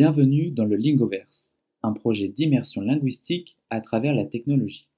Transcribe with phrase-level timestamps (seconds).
[0.00, 1.52] Bienvenue dans le Lingoverse,
[1.82, 4.88] un projet d'immersion linguistique à travers la technologie.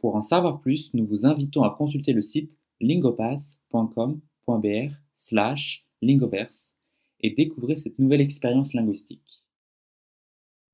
[0.00, 6.74] Pour en savoir plus, nous vous invitons à consulter le site lingopass.com.br slash lingoverse
[7.20, 9.42] et découvrir cette nouvelle expérience linguistique.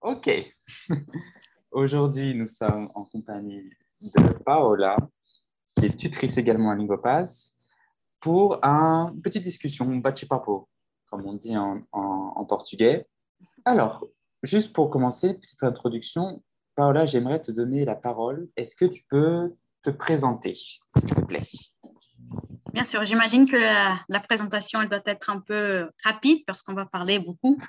[0.01, 0.53] Ok.
[1.71, 4.97] Aujourd'hui, nous sommes en compagnie de Paola,
[5.77, 7.55] qui est tutrice également à Lingopass,
[8.19, 10.69] pour une petite discussion, bate-papo,
[11.09, 13.07] comme on dit en portugais,
[13.65, 14.07] alors,
[14.43, 16.43] juste pour commencer, petite introduction.
[16.75, 18.49] Paola, j'aimerais te donner la parole.
[18.57, 21.43] Est-ce que tu peux te présenter, s'il te plaît?
[22.73, 26.87] Bien sûr, j'imagine que la, présentation elle doit être un peu rapide parce qu'on va
[26.87, 27.61] parler beaucoup.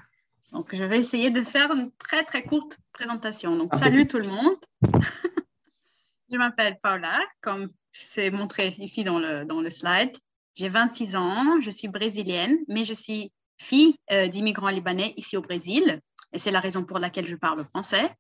[0.52, 3.56] Donc, je vais essayer de faire une très, très courte présentation.
[3.56, 4.58] Donc, salut tout le monde.
[6.32, 10.16] je m'appelle Paola, comme c'est montré ici dans le, dans le slide.
[10.56, 15.42] J'ai 26 ans, je suis brésilienne, mais je suis fille euh, d'immigrants libanais ici au
[15.42, 16.02] Brésil,
[16.34, 18.12] et c'est la raison pour laquelle je parle français.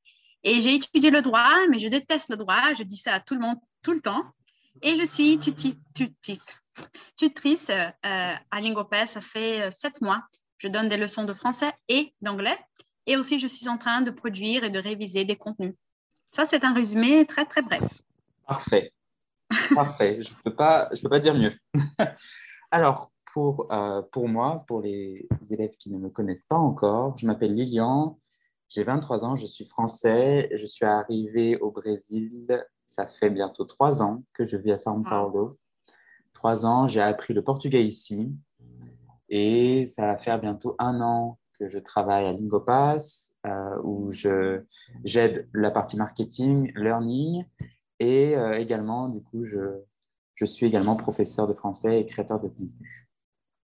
[0.43, 3.35] Et j'ai étudié le droit, mais je déteste le droit, je dis ça à tout
[3.35, 4.23] le monde tout le temps.
[4.81, 5.39] Et je suis
[7.16, 7.91] tutrice euh,
[8.51, 10.23] à Lingopes, ça fait euh, sept mois.
[10.57, 12.57] Je donne des leçons de français et d'anglais.
[13.07, 15.73] Et aussi, je suis en train de produire et de réviser des contenus.
[16.31, 17.83] Ça, c'est un résumé très, très bref.
[18.47, 18.94] Parfait.
[19.73, 20.21] Parfait.
[20.21, 21.53] Je ne peux, peux pas dire mieux.
[22.71, 27.25] Alors, pour, euh, pour moi, pour les élèves qui ne me connaissent pas encore, je
[27.25, 28.19] m'appelle Lilian,
[28.69, 34.01] j'ai 23 ans, je suis français, je suis arrivé au Brésil, ça fait bientôt trois
[34.01, 35.57] ans que je vis à São Paulo.
[36.33, 38.33] Trois ans, j'ai appris le portugais ici
[39.29, 44.11] et ça va faire bientôt un an que je travaille à Lingopass euh, où
[45.03, 47.45] j'aide la partie marketing, learning
[47.99, 49.81] et euh, également, du coup, je,
[50.35, 53.00] je suis également professeur de français et créateur de contenu.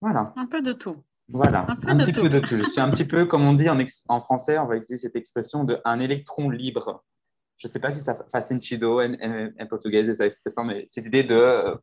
[0.02, 0.34] Voilà.
[0.36, 1.04] Un peu de tout.
[1.30, 2.70] Voilà, un, petit peu de tout.
[2.70, 5.66] C'est un petit peu, comme on dit en, en, français, on va utiliser cette expression
[5.66, 7.04] de un électron libre.
[7.58, 11.06] Je ne sais pas si ça fait sentido en, en, portugais, cette expression, mais cette
[11.06, 11.76] idée de euh,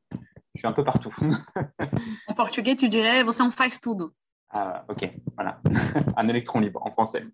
[0.55, 1.15] je suis un peu partout.
[2.29, 4.15] en portugais, tu dirais você en faz tudo.
[4.49, 5.61] Ah, ok, voilà.
[6.17, 7.27] un électron libre en français.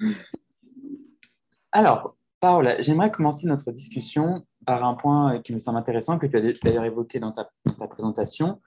[1.72, 6.36] Alors, Paola, j'aimerais commencer notre discussion par un point qui me semble intéressant, que tu
[6.36, 8.60] as d'ailleurs évoqué dans ta, dans ta présentation.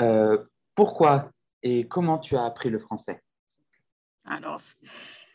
[0.00, 0.38] Euh,
[0.74, 1.30] pourquoi
[1.62, 3.22] et comment tu as appris le français?
[4.24, 4.60] Alors,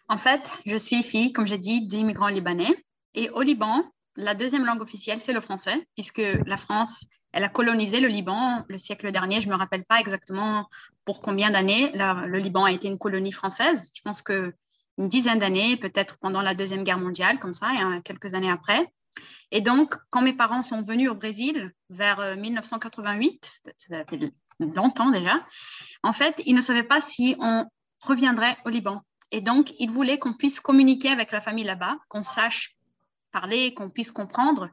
[0.09, 2.75] en fait, je suis fille, comme j'ai dit, d'immigrants libanais.
[3.13, 3.83] Et au Liban,
[4.15, 8.65] la deuxième langue officielle, c'est le français, puisque la France, elle a colonisé le Liban
[8.67, 9.41] le siècle dernier.
[9.41, 10.67] Je ne me rappelle pas exactement
[11.05, 13.91] pour combien d'années le Liban a été une colonie française.
[13.93, 14.53] Je pense que
[14.97, 18.91] une dizaine d'années, peut-être pendant la Deuxième Guerre mondiale, comme ça, et quelques années après.
[19.51, 23.61] Et donc, quand mes parents sont venus au Brésil vers 1988,
[23.91, 25.45] euh, longtemps déjà,
[26.03, 27.65] en fait, ils ne savaient pas si on
[28.01, 29.01] reviendrait au Liban.
[29.31, 32.75] Et donc, ils voulaient qu'on puisse communiquer avec la famille là-bas, qu'on sache
[33.31, 34.69] parler, qu'on puisse comprendre.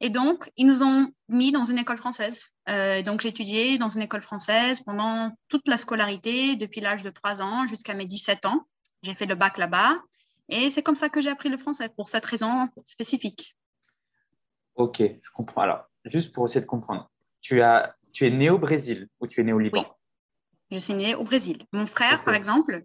[0.00, 2.48] Et donc, ils nous ont mis dans une école française.
[2.68, 7.10] Euh, donc, j'ai étudié dans une école française pendant toute la scolarité, depuis l'âge de
[7.10, 8.66] 3 ans jusqu'à mes 17 ans.
[9.02, 9.96] J'ai fait le bac là-bas.
[10.48, 13.56] Et c'est comme ça que j'ai appris le français, pour cette raison spécifique.
[14.74, 15.62] Ok, je comprends.
[15.62, 17.10] Alors, juste pour essayer de comprendre,
[17.40, 19.80] tu as tu es né au Brésil ou tu es né au Liban?
[19.80, 19.84] Oui,
[20.70, 21.66] je suis né au Brésil.
[21.72, 22.84] Mon frère, par exemple,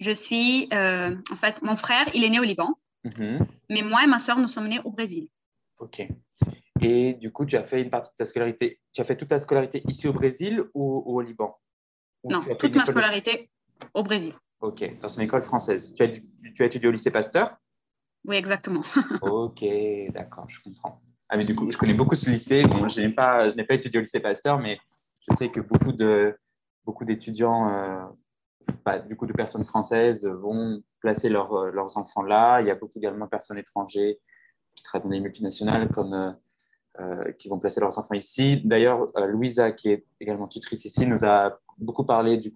[0.00, 0.68] je suis.
[0.72, 2.74] Euh, en fait, mon frère, il est né au Liban,
[3.04, 3.46] mhm.
[3.68, 5.28] mais moi et ma soeur, nous sommes nés au Brésil.
[5.78, 6.04] Ok.
[6.80, 8.80] Et du coup, tu as fait une partie de ta scolarité.
[8.92, 11.56] Tu as fait toute ta scolarité ici au Brésil ou, au Liban?
[12.24, 13.50] Non, toute ma scolarité
[13.94, 14.32] au Brésil.
[14.60, 15.92] Ok, dans une école française.
[15.94, 17.56] Tu as, tu as étudié au lycée Pasteur?
[18.24, 18.82] Oui, exactement.
[19.22, 19.64] ok,
[20.12, 21.02] d'accord, je comprends.
[21.32, 22.62] Ah, mais du coup, je connais beaucoup ce lycée.
[22.62, 24.78] Je n'ai pas, étudié au lycée Pasteur, mais
[25.26, 28.04] je sais que beaucoup d'étudiants, euh,
[28.84, 32.60] bah, du coup, de personnes françaises vont placer euh, leurs enfants là.
[32.60, 34.14] Il y a beaucoup également de personnes étrangères
[34.76, 35.88] qui travaillent dans les multinationales
[37.00, 38.60] euh, qui vont placer leurs enfants ici.
[38.62, 42.52] D'ailleurs, Louisa, qui est également tutrice ici, nous a beaucoup parlé du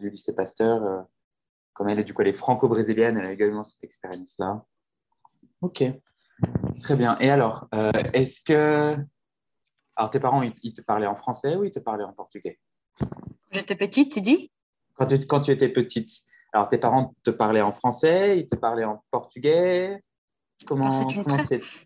[0.00, 1.06] lycée Pasteur.
[1.74, 4.64] comme elle est du coup elle est franco-brésilienne, elle a également cette expérience-là.
[5.60, 5.84] Ok.
[6.80, 7.16] Très bien.
[7.20, 8.96] Et alors, euh, est-ce que.
[9.96, 12.58] Alors, tes parents, ils te parlaient en français ou ils te parlaient en portugais?
[13.52, 14.50] J'étais petite, tu dis?
[14.94, 16.10] Quand tu, quand tu étais petite.
[16.52, 20.02] Alors, tes parents te parlaient en français, ils te parlaient en portugais?
[20.66, 20.90] Comment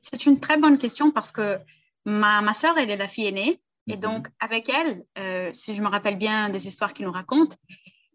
[0.03, 1.59] C'est une, très bonne question parce que
[2.05, 3.61] ma, ma soeur, elle est la fille aînée.
[3.87, 4.01] Et mhm.
[4.01, 7.57] donc, avec elle, euh, si je me rappelle bien des histoires qu'ils nous racontent,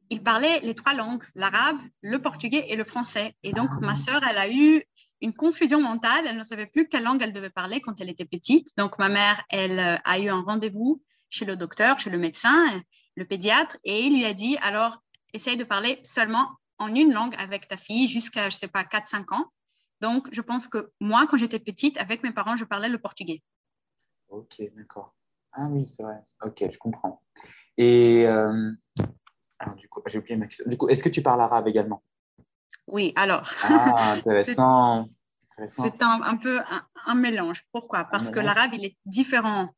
[0.10, 3.34] ils parlaient les trois langues, l'arabe, le portugais et le français.
[3.42, 4.84] Et donc, ma soeur, elle a eu
[5.24, 6.28] une confusion mentale.
[6.28, 8.78] Elle ne savait plus quelle langue elle devait parler quand elle était petite.
[8.78, 12.70] Donc, ma mère, elle euh, a eu un rendez-vous chez le docteur, chez le médecin,
[13.16, 15.02] le pédiatre, et il lui a dit, alors,
[15.34, 16.48] essaye de parler seulement
[16.78, 19.46] en une langue avec ta fille jusqu'à, je sais pas, 4-5 ans.
[20.02, 23.42] Donc, je pense que moi, quand j'étais petite, avec mes parents, je parlais le portugais.
[24.28, 25.16] Ok, d'accord.
[25.54, 26.20] Ah oui, c'est vrai.
[26.44, 27.22] Ok, je comprends.
[27.78, 28.72] Et euh,
[29.58, 30.70] alors, du coup, j'ai oublié ma question.
[30.70, 32.04] Du coup, est-ce que tu parles arabe également?
[32.88, 33.50] Oui, alors.
[33.64, 35.10] Ah, intéressant.
[35.70, 36.62] C'est un, un, peu
[37.06, 37.64] un, mélange.
[37.72, 38.06] Pourquoi?
[38.06, 39.70] Parce que l'arabe, il est différent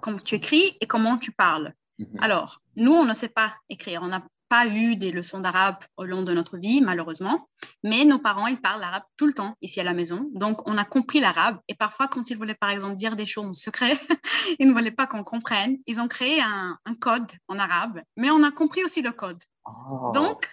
[0.00, 1.74] comme tu écris et comment tu parles.
[1.98, 2.18] Mhm.
[2.20, 4.02] Alors, nous, on ne sait pas écrire.
[4.02, 7.48] On n'a pas eu des leçons d'arabe au long de notre vie, malheureusement.
[7.84, 10.28] Mais nos parents, ils parlent l'arabe tout le temps ici à la maison.
[10.34, 11.58] Donc, on a compris l'arabe.
[11.68, 13.92] Et parfois, quand ils voulaient, par exemple, dire des choses en secret,
[14.58, 15.78] ils ne voulaient pas qu'on comprenne.
[15.86, 19.42] Ils ont créé un, code en arabe, mais on a compris aussi le code.
[19.64, 20.10] Oh.
[20.12, 20.46] Donc,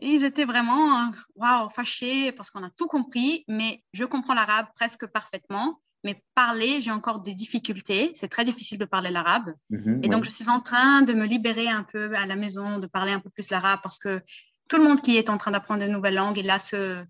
[0.00, 5.06] ils étaient vraiment waouh, fâchés parce qu'on a tout compris, mais je comprends l'arabe presque
[5.06, 5.80] parfaitement.
[6.02, 8.12] Mais parler, j'ai encore des difficultés.
[8.14, 9.52] C'est très difficile de parler l'arabe.
[9.68, 12.78] Mhm, et donc, je suis en train de me libérer un peu à la maison,
[12.78, 14.22] de parler un peu plus l'arabe parce que
[14.68, 17.04] tout le monde qui est en train d'apprendre de nouvelles langues, il a ce,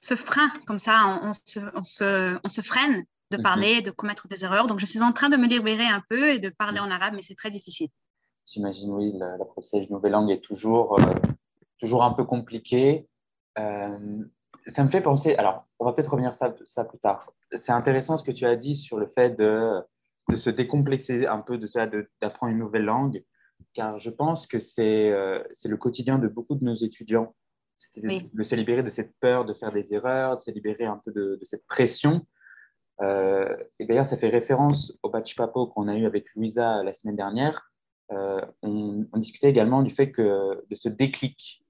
[0.00, 3.42] ce frein, comme ça, on, se, on, se, on se, freine de mhm.
[3.44, 4.66] parler, de commettre des erreurs.
[4.66, 7.14] Donc, je suis en train de me libérer un peu et de parler en arabe,
[7.14, 7.90] mais c'est très difficile.
[8.44, 11.12] J'imagine, oui, l'apprentissage de nouvelles langues est toujours euh,
[11.80, 13.08] toujours un peu compliqué.
[13.58, 14.24] Euh,
[14.66, 17.32] ça me fait penser, alors on va peut-être revenir ça, ça plus tard.
[17.52, 19.80] C'est intéressant ce que tu as dit sur le fait de,
[20.28, 21.88] de se décomplexer un peu de ça,
[22.20, 23.24] d'apprendre une nouvelle langue,
[23.72, 27.34] car je pense que c'est euh, le quotidien de beaucoup de nos étudiants.
[27.96, 31.10] De se libérer de cette peur de faire des erreurs, de se libérer un peu
[31.12, 32.26] de, de cette pression.
[33.00, 36.92] Euh, et d'ailleurs, ça fait référence au Batch Papo qu'on a eu avec Louisa la
[36.92, 37.72] semaine dernière.
[38.10, 41.64] on, on, discutait également du fait que de ce déclic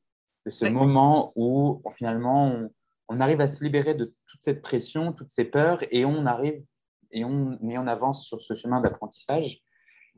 [0.46, 2.68] de ce moment où finalement
[3.08, 6.62] on, arrive à se libérer de toute cette pression, toutes ces peurs, et on arrive
[7.10, 9.62] et on, et on avance sur ce chemin d'apprentissage.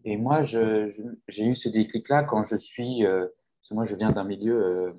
[0.05, 0.91] Et moi, j'ai
[1.39, 3.27] eu ce déclic-là quand je suis, euh,
[3.61, 4.93] parce que moi je viens d'un milieu euh,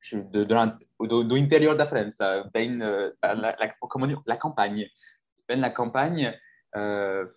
[0.00, 4.88] je, de, de, de, intérieur de la France, euh, la, comment dire, la campagne.
[5.48, 6.32] Ben, la campagne,
[6.74, 7.28] il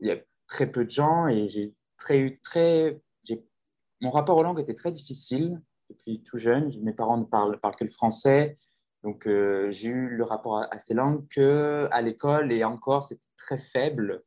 [0.00, 0.16] y a
[0.48, 3.00] très peu de gens et j'ai très, très,
[4.00, 6.72] mon rapport aux langues était très difficile depuis tout jeune.
[6.82, 8.56] Mes parents ne parlent, parlent que le français.
[9.02, 13.58] Donc, euh, j'ai eu le rapport à, ces langues qu'à l'école et encore, c'était très
[13.58, 14.22] faible.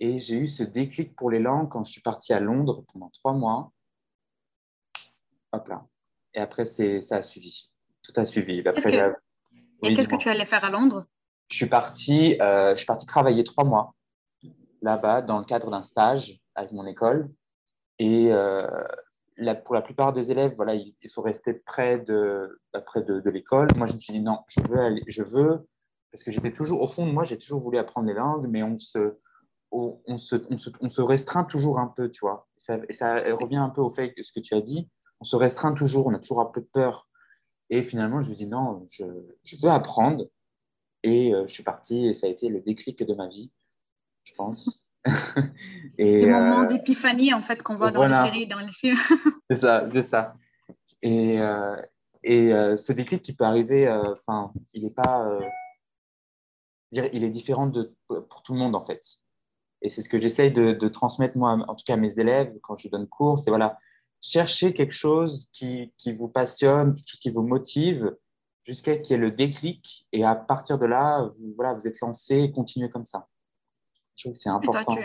[0.00, 3.10] Et j'ai eu ce déclic pour les langues quand je suis partie à Londres pendant
[3.10, 3.72] trois mois.
[5.52, 5.86] Hop là.
[6.34, 7.70] Et après, ça a suivi.
[8.02, 8.62] Tout a suivi.
[8.66, 9.14] Après,
[9.82, 11.06] et qu'est-ce que tu allais faire à Londres?
[11.50, 13.94] Je suis, partie, euh, je suis partie travailler trois mois
[14.82, 17.30] là-bas dans le cadre d'un stage avec mon école.
[17.98, 18.66] Et euh,
[19.64, 23.68] pour la plupart des élèves, voilà, ils, sont restés près de, bah, près de, l'école.
[23.76, 25.66] Moi, je me suis dit non, je veux je veux,
[26.10, 28.62] parce que j'étais toujours, au fond de moi, j'ai toujours voulu apprendre les langues, mais
[28.62, 29.16] on se,
[29.70, 32.48] on, se, on, se, restreint toujours un peu, tu vois.
[32.56, 34.88] Ça, revient un peu au fait que ce que tu as dit,
[35.20, 37.08] on se restreint toujours, on a toujours un peu peur.
[37.70, 39.04] Et finalement, je me dis non, je,
[39.44, 40.24] je veux apprendre.
[41.02, 43.52] Et euh, je suis parti et ça a été le déclic de ma vie,
[44.24, 44.84] je pense.
[45.98, 48.96] Et, Des moments euh, d'épiphanie, en fait, qu'on voit dans les séries, dans les films.
[49.50, 50.34] c'est ça, c'est ça.
[51.02, 51.76] Et, euh,
[52.22, 55.38] et euh, ce déclic qui peut arriver, enfin, il n'est pas.
[56.92, 59.02] il est différent de, pour tout le monde, en fait.
[59.80, 62.52] Et c'est ce que j'essaye de, de, transmettre, moi, en tout cas à mes élèves,
[62.62, 63.78] quand je donne cours, c'est voilà,
[64.20, 68.16] chercher quelque chose qui, qui vous passionne, quelque chose qui vous motive,
[68.64, 70.08] jusqu'à qu'il y ait le déclic.
[70.10, 73.28] Et à partir de là, vous, voilà, vous êtes lancé et continuez comme ça
[74.32, 74.96] c'est important.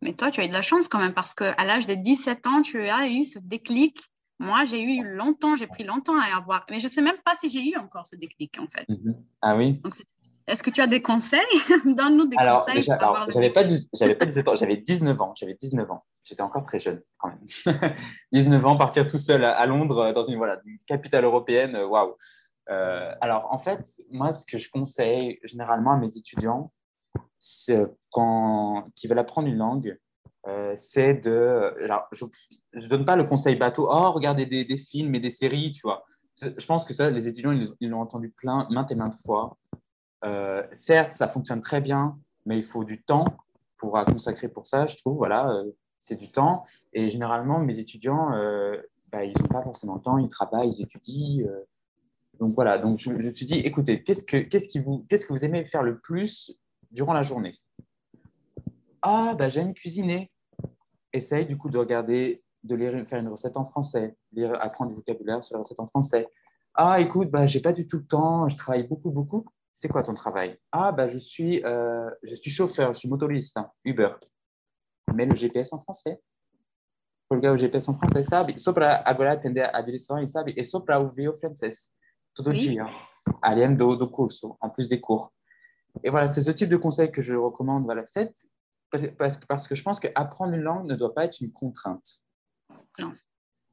[0.00, 0.40] Mais toi, tu...
[0.40, 3.08] as eu de la chance quand même parce qu'à l'âge de 17 ans, tu as
[3.08, 3.98] eu ce déclic.
[4.38, 6.64] Moi, j'ai eu longtemps, j'ai pris longtemps à avoir.
[6.70, 8.88] Mais je ne sais même pas si j'ai eu encore ce déclic, en fait.
[8.88, 9.16] Mhm.
[9.42, 9.82] Ah oui?
[10.46, 11.40] Est-ce que tu as des conseils?
[11.84, 12.82] Donne-nous des alors, conseils.
[12.82, 15.34] j'avais pas, j'avais pas 17 ans, j'avais 19 ans.
[15.36, 16.04] J'avais 19 ans.
[16.22, 17.94] J'étais encore très jeune, quand même.
[18.32, 22.16] 19 ans, partir tout seul à, Londres, dans une, voilà, une capitale européenne, waouh.
[22.70, 26.72] Euh, alors, en fait, moi, ce que je conseille généralement à mes étudiants,
[28.10, 29.98] quand, qui veulent apprendre une langue,
[30.46, 31.74] euh, c'est de.
[31.82, 32.24] Alors, je
[32.74, 36.04] ne donne pas le conseil bateau, oh, regardez des, films et des séries, tu vois.
[36.40, 39.56] Je pense que ça, les étudiants, ils l'ont entendu plein, maintes et maintes fois.
[40.24, 43.24] Euh, certes, ça fonctionne très bien, mais il faut du temps
[43.76, 45.16] pour consacrer pour ça, je trouve.
[45.16, 45.64] Voilà, euh,
[45.98, 46.64] c'est du temps.
[46.92, 48.30] Et généralement, mes étudiants,
[49.12, 51.46] bah, ils n'ont pas forcément le temps, ils travaillent, ils étudient.
[52.40, 55.44] donc voilà, donc je, me suis dit, écoutez, qu'est-ce que, qui vous, qu'est-ce que vous
[55.44, 56.56] aimez faire le plus
[56.90, 57.54] durant la journée.
[59.02, 60.30] Ah, bah, j'aime cuisiner.
[61.12, 64.96] Essaye du coup de regarder, de lire, faire une recette en français, lire, apprendre du
[64.96, 66.26] vocabulaire sur la recette en français.
[66.74, 69.44] Ah, écoute, bah, j'ai pas du tout le temps, je travaille beaucoup, beaucoup.
[69.72, 70.58] C'est quoi ton travail?
[70.72, 74.14] Ah, bah, je suis, euh, je suis chauffeur, je suis motoriste, hein, Uber.
[75.14, 76.20] Mets le GPS en français.
[77.28, 78.58] colgar o GPS em francês, sabe?
[78.58, 80.54] Só para agora atender a direção, sabe?
[80.56, 81.90] E só para ouvir o francês
[82.34, 82.56] todo Oui.
[82.56, 82.86] dia,
[83.42, 85.30] além do, do curso, en plus des cours.
[86.04, 87.84] Et voilà, c'est ce type de conseil que je recommande.
[87.84, 88.48] Voilà, faites
[88.90, 92.20] parce, parce, que je pense qu'apprendre une langue ne doit pas être une contrainte.
[92.98, 93.08] Non.
[93.08, 93.14] Ne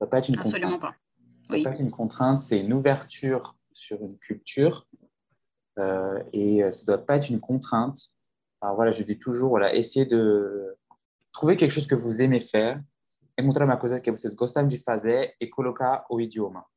[0.01, 0.81] doit pas être une Absolument contrainte.
[0.81, 0.98] pas.
[0.98, 1.63] Ça doit Oui.
[1.63, 4.88] pas être une contrainte, c'est une ouverture sur une culture
[5.77, 8.00] euh, et euh, ça ne doit pas être une contrainte.
[8.62, 10.75] Alors voilà, je dis toujours, voilà, essayez de
[11.31, 12.81] trouver quelque chose que vous aimez faire,
[13.38, 16.67] vocês gostam de fazer et colocar au idioma.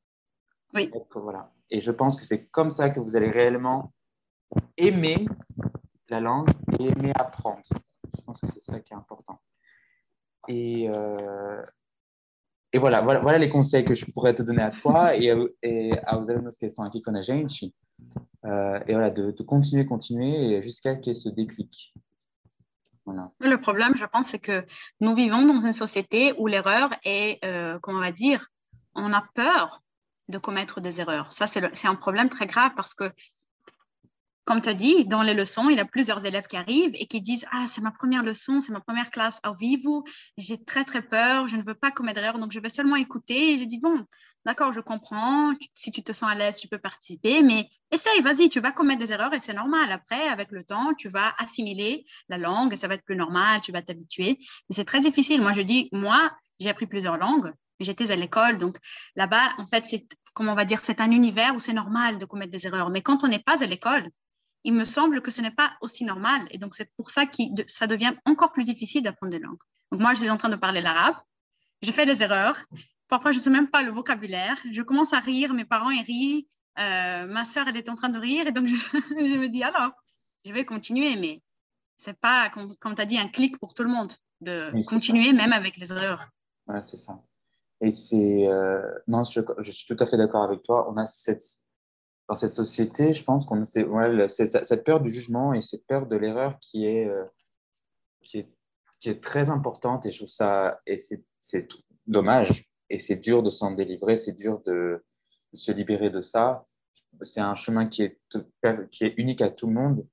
[0.75, 0.91] Oui.
[1.15, 1.53] Voilà.
[1.71, 3.93] Et je pense que c'est comme ça que vous allez réellement
[4.77, 5.27] aimer
[6.09, 7.63] la langue et aimer apprendre.
[8.17, 9.41] Je pense que c'est ça qui est important.
[10.49, 11.63] Et, euh,
[12.75, 16.29] e voilà, voilà, les conseils que je pourrais te donner à toi et, et aos
[16.29, 17.73] alunos que estão aqui com a gente.
[18.45, 21.93] Euh, et voilà, de, continuer, continuer jusqu'à qu'il y ait ce déclic.
[23.05, 23.31] Voilà.
[23.41, 24.65] Le problème, je pense, c'est que
[25.01, 28.49] nous vivons dans une société où l'erreur est, euh, comment on va dire,
[28.95, 29.83] on a peur
[30.29, 31.33] de commettre des erreurs.
[31.33, 33.11] Ça, c'est un problème très grave parce que,
[34.49, 37.05] comme tu as dit, dans les leçons, il y a plusieurs élèves qui arrivent et
[37.07, 40.05] qui disent Ah, c'est ma première leçon, c'est ma première classe au vivo,
[40.39, 43.53] j'ai très, très peur, je ne veux pas commettre d'erreur, donc je vais seulement écouter.
[43.53, 44.07] Et je dis Bon,
[44.47, 48.49] d'accord, je comprends, si tu te sens à l'aise, tu peux participer, mais essaye, vas-y,
[48.49, 49.93] tu vas commettre des erreurs et c'est normal.
[49.93, 53.61] Après, avec le temps, tu vas assimiler la langue et ça va être plus normal,
[53.61, 54.39] tu vas t'habituer.
[54.41, 55.43] Mais c'est très difficile.
[55.43, 58.57] Moi, je dis, moi, j'ai appris plusieurs langues, j'étais à l'école.
[58.57, 58.77] Donc
[59.15, 59.85] là-bas, en fait,
[60.33, 62.89] comment on va dire, c'est un univers où c'est normal de commettre des erreurs.
[62.89, 64.09] Mais quand on n'est pas à l'école,
[64.69, 66.47] il me semble que ce n'est pas aussi normal.
[66.51, 69.63] Et donc, c'est pour ça que ça devient encore plus difficile d'apprendre des langues.
[69.91, 71.17] Donc, moi, je suis en train de parler l'arabe.
[71.81, 72.59] Je fais des erreurs.
[73.09, 74.59] Parfois, je ne sais même pas le vocabulaire.
[74.71, 75.55] Je commence à rire.
[75.55, 76.49] Mes parents, ils rient.
[76.79, 78.47] Euh, ma sœur, elle est en train de rire.
[78.47, 78.75] Et donc, je,
[79.33, 79.93] je me dis, alors,
[80.45, 81.17] je vais continuer.
[81.17, 81.41] Mais
[81.97, 84.85] c'est pas, comme, comme tu as dit, un clic pour tout le monde de Oui,
[84.85, 86.27] continuer même avec les erreurs.
[86.67, 87.19] Voilà, c'est ça.
[87.81, 88.47] Et c'est.
[88.47, 90.93] euh, non, je, je suis tout à fait d'accord avec toi.
[90.93, 91.63] On a cette.
[92.29, 96.17] Dans cette société, je pense qu'on c'est- cette peur du jugement et cette peur de
[96.17, 97.25] l'erreur qui est, euh,
[98.23, 98.49] qui, est,
[99.01, 100.05] qui est très importante.
[100.05, 100.79] Et je trouve ça.
[100.87, 101.69] Et c'est
[102.07, 102.69] dommage.
[102.91, 104.19] Et c'est dur de s'en délivrer.
[104.19, 105.03] C'est dur de,
[105.55, 106.67] se libérer de ça.
[107.23, 108.21] C'est un chemin qui est,
[108.91, 110.07] qui est unique à tout le monde.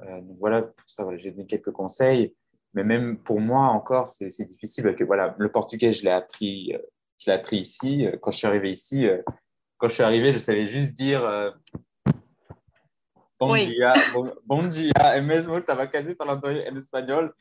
[0.00, 2.36] Euh, voilà, ça, j'ai donné quelques conseils.
[2.74, 6.72] Mais même pour moi encore, c'est difficile parce que voilà, le portugais, je l'ai appris,
[6.72, 6.78] euh,
[7.18, 8.06] je l'ai appris ici.
[8.22, 9.08] Quand je suis arrivé ici,
[9.78, 11.50] quand je suis arrivé, je savais juste dire euh,
[13.38, 13.66] bon Oui.
[13.66, 14.92] dia, bon, bon dia.
[15.16, 17.32] E mesmo eu estava quase falando em espanhol.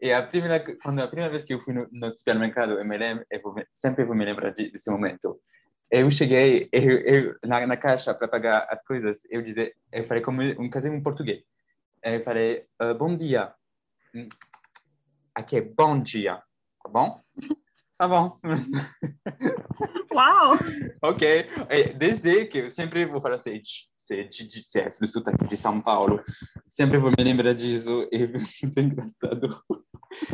[0.00, 2.98] E a primeira, quando a primeira vez que eu fui no, no supermercado, eu me
[2.98, 5.40] lembro, eu vou, me- sempre vou me lembrar de, desse momento.
[5.90, 10.22] Eu cheguei, eu, eu, na, na caixa para pagar as coisas, eu dizia, eu falei
[10.22, 11.42] como um casei um português.
[12.02, 13.54] Eu falei, "Ah, bom dia.
[14.14, 14.28] Hum,
[15.34, 16.36] Aqui é bom dia,
[16.82, 17.20] tá bom?
[17.96, 18.38] Tá bom.
[20.12, 20.58] Waouh
[21.04, 21.46] ok.
[21.70, 25.56] E desde que eu sempre vou falar assim, "Tch, c'est Gigi, c'est le sotaque de
[25.56, 26.20] São Paulo.
[26.68, 28.26] Sempre vou me lembrar disso e é
[28.62, 29.62] muito engraçado.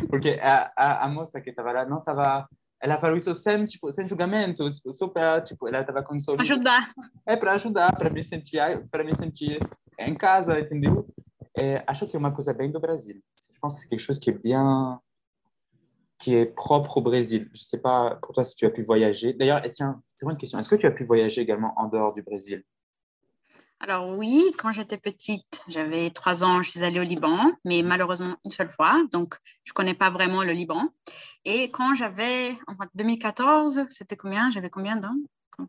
[0.09, 2.47] Porque a, a, a moça que estava lá não estava...
[2.83, 6.51] Ela falou isso sem, tipo, sem julgamento, tipo, só para, tipo, ela estava com sorriso.
[6.51, 6.91] Ajudar.
[7.27, 9.59] É para ajudar, para me sentir, para me sentir
[9.99, 11.07] em casa, entendeu?
[11.55, 13.21] É, acho que é uma coisa bem do Brasil.
[13.53, 14.99] Je pense que c'est quelque chose qui est bien,
[16.21, 17.49] qui est propre au Brésil.
[17.53, 19.33] Je sais pas pour toi si tu as pu voyager.
[19.33, 20.59] D'ailleurs, et tiens, très bonne question.
[20.59, 22.63] Est-ce que tu as pu voyager également en dehors du Brésil?
[23.79, 28.35] Alors oui, quand j'étais petite, j'avais trois ans, je suis allée au Liban, mais malheureusement
[28.45, 30.89] une seule fois, donc je connais pas vraiment le Liban.
[31.45, 34.51] Et quand j'avais, en 2014, c'était combien?
[34.51, 35.15] J'avais combien d'ans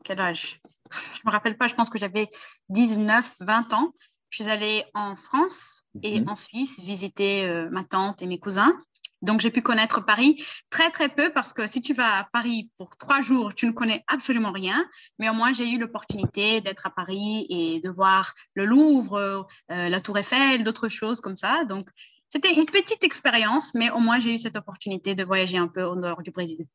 [0.05, 0.61] Quel âge?
[1.15, 2.29] Je me rappelle pas, je pense que j'avais
[2.69, 3.93] 19, 20 ans.
[4.29, 6.29] Je suis allée en France et Mhm.
[6.29, 8.79] en Suisse visiter euh, ma tante et mes cousins.
[9.23, 12.71] Donc, j'ai pu connaître Paris très, très peu parce que si tu vas à Paris
[12.77, 14.85] pour trois jours, tu ne connais absolument rien.
[15.19, 19.89] Mais au moins, j'ai eu l'opportunité d'être à Paris et de voir le Louvre, euh,
[19.89, 21.65] la Tour Eiffel, d'autres choses comme ça.
[21.65, 21.89] Donc,
[22.29, 25.83] c'était une petite expérience, mais au moins, j'ai eu cette opportunité de voyager un peu
[25.83, 26.67] au nord du Brésil.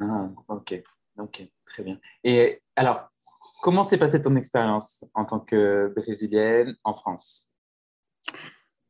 [0.00, 0.82] Ah, ok,
[1.18, 1.98] ok, très bien.
[2.24, 3.10] Et alors,
[3.62, 7.50] comment s'est passée ton expérience en tant que brésilienne en France?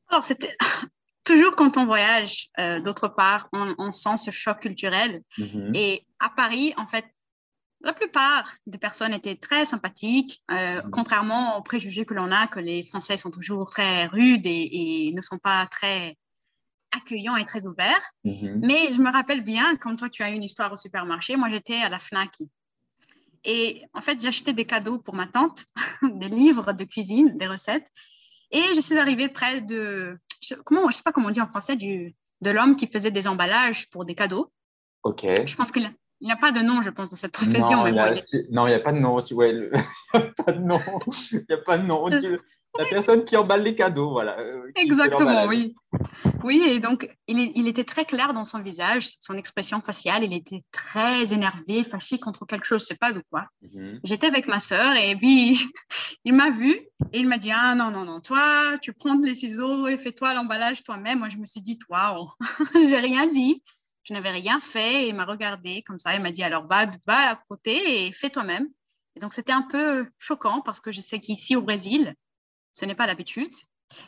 [0.08, 0.54] Alors, c'était
[1.24, 5.22] toujours quand on voyage euh, d'autre part, on, on sent ce choc culturel.
[5.38, 5.72] Mhm.
[5.74, 7.04] Et à Paris, en fait,
[7.80, 10.90] la plupart des personnes étaient très sympathiques, euh, Mhm.
[10.90, 15.12] contrairement aux préjugés que l'on a, que les Français sont toujours très rudes et, et
[15.12, 16.16] ne sont pas très
[16.92, 18.02] accueillants et très ouverts.
[18.24, 18.60] Mhm.
[18.62, 21.48] Mais je me rappelle bien, quand toi, tu as eu une histoire au supermarché, moi,
[21.50, 22.42] j'étais à la FNAC.
[23.44, 25.64] Et en fait, j'achetais des cadeaux pour ma tante,
[26.02, 27.86] des livres de cuisine, des recettes.
[28.52, 31.46] Et je suis arrivée près de, je, comment, je sais pas comment on dit en
[31.46, 34.52] français, du, de l'homme qui faisait des emballages pour des cadeaux.
[35.04, 35.24] Ok.
[35.46, 37.78] Je pense qu'il n'y a, pas de nom, je pense, dans cette profession.
[37.78, 37.98] Non, il n'y
[38.74, 39.34] a, pas de nom aussi.
[39.34, 39.72] Ouais, le-
[40.14, 40.80] il n'y a pas de nom.
[41.32, 42.10] Il n'y a pas de nom.
[42.78, 44.38] La personne qui emballe les cadeaux, voilà.
[44.40, 45.74] euh, Exactement, oui.
[46.42, 50.24] Oui, et donc il, est- il était très clair dans son visage, son expression faciale.
[50.24, 53.46] Il était très énervé, fâché contre quelque chose, je sais pas de quoi.
[53.60, 54.00] Mhm.
[54.04, 55.58] J'étais avec ma sœur et puis
[56.24, 56.70] il m'a vu
[57.12, 60.32] et il m'a dit Ah non, non, non, toi, tu prends les ciseaux et fais-toi
[60.34, 61.18] l'emballage toi-même.
[61.18, 62.30] Moi, je me suis dit Waouh,
[62.74, 63.62] j'ai rien dit.
[64.04, 66.14] Je n'avais rien fait et il m'a regardé comme ça.
[66.14, 68.66] Il m'a dit Alors va, va à côté et fais toi-même.
[69.14, 72.14] Et donc, c'était un peu choquant parce que je sais qu'ici au Brésil,
[72.72, 73.52] ce n'est pas l'habitude.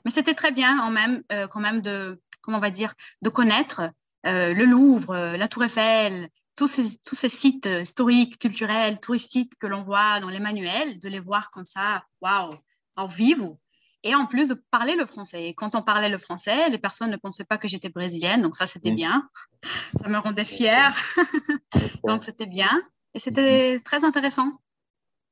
[0.04, 3.28] Mais c'était très bien en même, euh, quand même de, comment on va dire, de
[3.28, 3.82] connaître
[4.26, 9.52] euh, le Louvre, euh, la Tour Eiffel, tous ces, tous ces sites historiques, culturels, touristiques
[9.58, 12.56] que l'on voit dans les manuels, de les voir comme ça, waouh,
[12.96, 13.58] en vivre.
[14.06, 15.48] Et en plus de parler le français.
[15.48, 18.54] Et quand on parlait le français, les personnes ne pensaient pas que j'étais brésilienne, donc
[18.54, 19.28] ça c'était bien.
[20.02, 20.94] Ça me rendait fière,
[22.04, 22.70] donc c'était bien.
[23.14, 24.60] Et c'était très intéressant.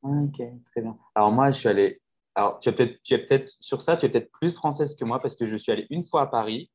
[0.02, 0.96] Ok, très bien.
[1.14, 2.01] Alors moi, je suis allé.
[2.34, 5.36] Alors tu es peut-être, peut-être sur ça, tu es peut-être plus française que moi parce
[5.36, 6.70] que je suis allé une fois à Paris,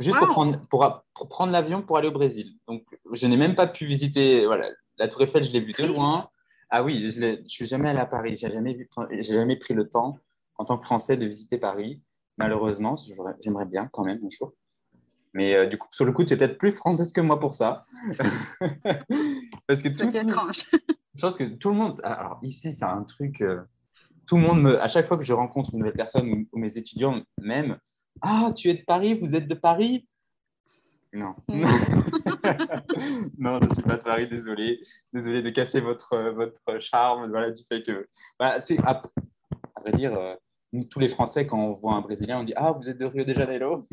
[0.00, 2.54] juste pour prendre, pour, pour prendre l'avion pour aller au Brésil.
[2.66, 4.46] Donc je n'ai même pas pu visiter.
[4.46, 6.28] Voilà, la Tour Eiffel, je l'ai vue de loin.
[6.70, 8.36] Ah oui, je ne suis jamais allé à Paris.
[8.36, 10.18] J'ai jamais vu, j'ai jamais pris le temps
[10.56, 12.00] en tant que Français de visiter Paris.
[12.38, 12.96] Malheureusement,
[13.40, 14.52] j'aimerais bien quand même un jour.
[15.34, 17.54] Mais euh, du coup, sur le coup, tu es peut-être plus française que moi pour
[17.54, 17.86] ça.
[19.66, 20.64] Parce que tout, étrange.
[21.14, 22.00] je pense que tout le monde.
[22.04, 23.40] Alors, ici, c'est un truc.
[23.40, 23.62] euh,
[24.26, 24.80] tout le monde me.
[24.80, 27.78] À chaque fois que je rencontre une nouvelle personne ou, ou mes étudiants, même.
[28.20, 30.06] Ah, tu es de Paris Vous êtes de Paris?
[31.12, 31.34] Non.
[31.48, 31.64] Mm.
[33.38, 34.80] non, je ne suis pas de Paris, désolé.
[35.12, 38.08] Désolé de casser votre, euh, votre charme voilà, du fait que.
[38.38, 39.02] Voilà, c'est, à,
[39.76, 40.34] à vrai dire, euh,
[40.72, 43.04] nous, tous les Français, quand on voit un Brésilien, on dit Ah, vous êtes de
[43.04, 43.84] Rio de Janeiro?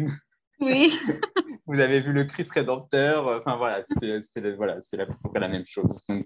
[0.61, 0.91] Oui.
[1.67, 5.47] Vous avez vu le Christ rédempteur Enfin, voilà, c'est, voilà, c'est à peu près la
[5.47, 6.03] même chose.
[6.09, 6.25] Donc,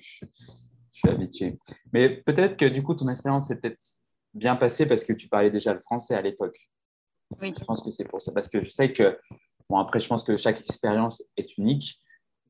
[0.94, 1.60] je, suis habitué.
[1.92, 3.84] Mais peut-être que du coup, ton expérience s'est peut-être
[4.34, 6.58] bien passée parce que tu parlais déjà le français à l'époque.
[7.42, 7.54] Oui.
[7.58, 8.32] Je pense que c'est pour ça.
[8.32, 9.20] Parce que je sais que,
[9.70, 12.00] bon, après, je pense que chaque expérience est unique.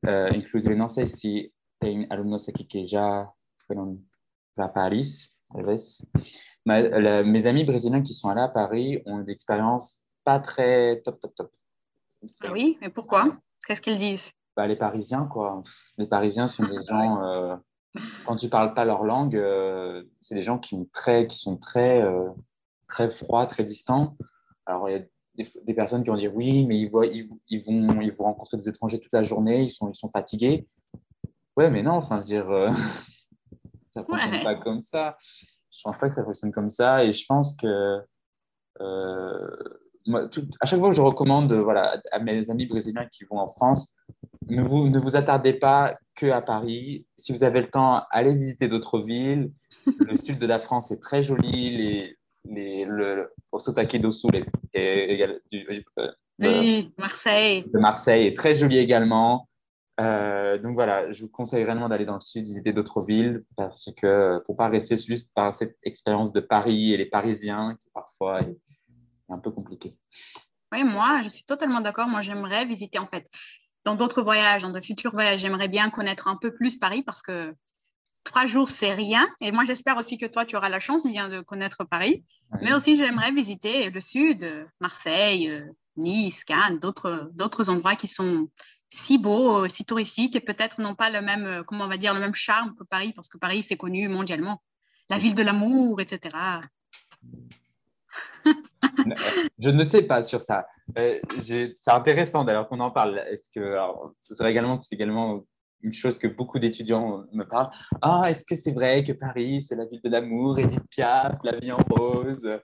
[0.06, 3.32] Euh, inclusive, não sei se tem alunos aqui que já
[3.66, 4.04] foram
[4.56, 6.06] para Paris, talvez.
[6.66, 11.02] Mais, le- mes amis brésiliens qui sont allés à Paris ont une expérience pas très
[11.02, 11.52] top, top, top.
[12.42, 13.38] Ah oui, mais pourquoi?
[13.66, 14.32] Qu'est-ce qu'ils disent?
[14.56, 15.64] Bah, les Parisiens, quoi.
[15.98, 17.56] Les Parisiens sont des gens, euh,
[18.26, 21.58] quand tu parles pas leur langue, euh, c'est des gens qui, ont très, qui sont
[21.58, 22.30] très, euh,
[22.88, 24.18] très froids, très distants.
[24.66, 25.04] Alors, il y a
[25.36, 28.26] des, des personnes qui vont dire oui, mais ils, voient, ils, ils vont, ils vont
[28.26, 30.68] rencontrer des étrangers toute la journée, ils sont, ils sont fatigués.
[31.56, 32.70] Ouais, mais non, enfin, je veux dire, euh,
[33.84, 34.44] ça ne fonctionne Ouais.
[34.44, 35.16] pas comme ça.
[35.72, 37.04] Je pense pas que ça fonctionne comme ça.
[37.04, 38.00] Et je pense que
[40.06, 43.38] moi, tout- à chaque fois que je recommande voilà, à mes amis brésiliens qui vont
[43.40, 43.96] en France,
[44.50, 47.06] ne vous, ne vous attardez pas que à Paris.
[47.18, 49.52] Si vous avez le temps, allez visiter d'autres villes.
[49.86, 51.78] Le sud de la France est très joli.
[51.78, 55.66] Les, les, le, au Sotaque do Sul est, est égal- du-
[56.00, 56.08] euh,
[56.40, 57.64] de- Oui, Marseille.
[57.74, 59.48] de Marseille est très joli également.
[60.00, 63.92] Euh, donc voilà, je vous conseille réellement d'aller dans le sud, visiter d'autres villes, parce
[63.96, 68.42] que pour pas rester juste par cette expérience de Paris et les Parisiens, qui parfois
[68.42, 68.58] est
[69.30, 69.94] un peu compliqué.
[70.72, 72.08] Oui, moi, je suis totalement d'accord.
[72.08, 73.30] Moi, j'aimerais visiter, en fait,
[73.86, 77.22] dans d'autres voyages, dans de futurs voyages, j'aimerais bien connaître un peu plus Paris parce
[77.22, 77.54] que
[78.24, 79.28] trois jours, c'est rien.
[79.42, 82.24] Et moi, j'espère aussi que toi, tu auras la chance de connaître Paris.
[82.62, 85.64] Mais aussi, j'aimerais visiter le sud, Marseille,
[85.98, 88.50] Nice, Cannes, d'autres d'autres endroits qui sont
[88.90, 92.20] si beaux, si touristiques et peut-être n'ont pas le même, comment on va dire, le
[92.20, 94.62] même charme que Paris parce que Paris, c'est connu mondialement.
[95.10, 96.38] La ville de l'amour, etc.
[99.60, 100.68] Je ne sais pas sur ça.
[100.98, 103.20] Euh, c'est intéressant d'ailleurs qu'on en parle.
[103.30, 105.44] Est-ce que alors, ce serait également, c'est également
[105.82, 107.70] une chose que beaucoup d'étudiants me parlent.
[108.02, 111.58] Ah, est-ce que c'est vrai que Paris, c'est la ville de l'amour, Edith Piaf, la
[111.58, 112.42] vie en rose?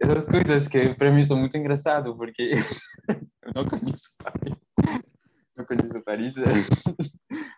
[0.00, 2.54] Essas coisas que para mim são muito engraçado porque
[3.08, 4.56] eu não conheço Paris.
[5.56, 6.34] Não conheço Paris.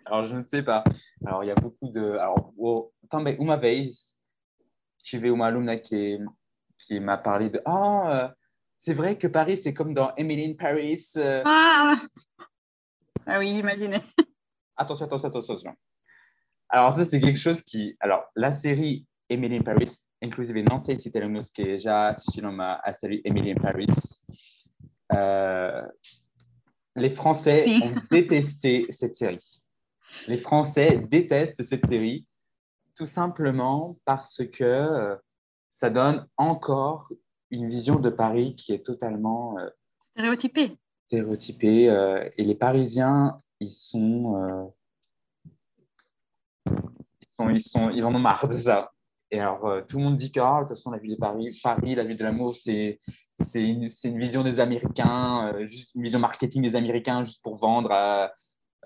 [0.05, 0.83] Alors, je ne sais pas.
[1.25, 2.19] Alors, il y a beaucoup de.
[2.19, 4.19] Alors, oh, também, uma vez,
[5.03, 6.19] tive uma alumna qui,
[6.87, 8.29] qui m'a parlé de Ah, euh,
[8.77, 11.01] c'est vrai que Paris, c'est comme dans Emily in Paris.
[11.17, 11.97] euh, Ah,
[13.27, 13.99] ah oui, imaginez.
[14.77, 15.75] Attention, attention, attention.
[16.69, 17.97] Alors, ça, c'est quelque chose qui.
[18.01, 22.93] Alors, la série Emily in Paris, inclusive, não sei se teremos que já assistiram a
[22.93, 24.21] série Emily in Paris.
[25.13, 25.87] Euh,
[26.97, 27.81] les Français Si.
[27.85, 29.63] ont détesté cette série.
[30.27, 32.27] Les Français détestent cette série
[32.97, 35.17] tout simplement parce que
[35.75, 37.11] ça donne encore
[37.51, 39.69] une vision de Paris qui est totalement euh,
[40.13, 40.79] Stéréotypé.
[41.07, 41.91] stéréotypé.
[41.91, 44.65] euh, et les Parisiens, ils sont, euh,
[46.71, 48.93] ils sont, ils sont, ils en ont marre de ça.
[49.33, 51.21] Et alors, euh, tout le monde dit que, ah, de toute façon, la ville de
[51.21, 53.01] Paris, Paris, la ville de l'amour, c'est,
[53.37, 57.57] c'est une, c'est une vision des Américains, juste une vision marketing des Américains, juste pour
[57.57, 58.31] vendre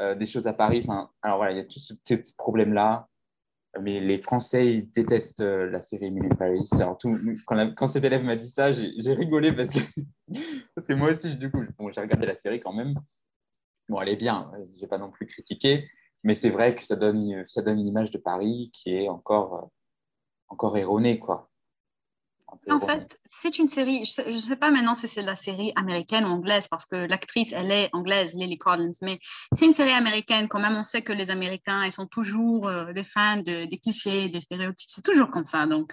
[0.01, 0.81] des choses à Paris.
[0.85, 3.09] Enfin, alors voilà, il y a tout ce petit problème-là.
[3.81, 6.69] Mais les Français, détestent euh, la série Emily Paris.
[6.81, 9.79] Alors, tout- quand, cet élève m'a dit ça, j'ai rigolé parce que,
[10.75, 12.95] parce moi aussi, du coup, bon, j'ai regardé la série quand même.
[13.89, 15.89] Bon, elle est bien, je vais pas non plus critiquer,
[16.25, 19.55] mais c'est vrai que ça donne, ça donne une image de Paris qui est encore,
[19.55, 19.67] euh,
[20.49, 21.51] encore erronée, quoi.
[22.71, 26.25] En fait, c'est une série, je ne sais, pas maintenant si c'est la série américaine
[26.25, 29.19] ou anglaise, parce que l'actrice, elle est anglaise, Lily Collins, mais
[29.53, 30.49] c'est une série américaine.
[30.49, 33.79] Quand même, on sait que les Américains, ils sont toujours euh, des fans de, des
[33.79, 34.91] clichés, des stéréotypes.
[34.91, 35.67] C'est toujours comme ça.
[35.67, 35.93] Donc,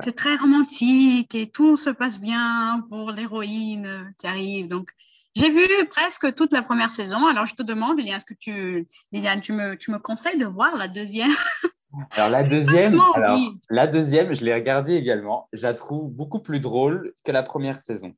[0.00, 4.68] c'est très romantique et tout se passe bien pour l'héroïne euh, qui arrive.
[4.68, 4.88] Donc,
[5.36, 7.26] j'ai vu presque toute la première saison.
[7.26, 10.46] Alors, je te demande, Liliane, est-ce que tu, Liliane, tu me, tu me conseilles de
[10.46, 11.34] voir la deuxième?
[12.12, 13.58] Alors la deuxième, alors, oui.
[13.70, 15.48] la deuxième, je l'ai regardée également.
[15.52, 18.14] Je la trouve beaucoup plus drôle que la première saison.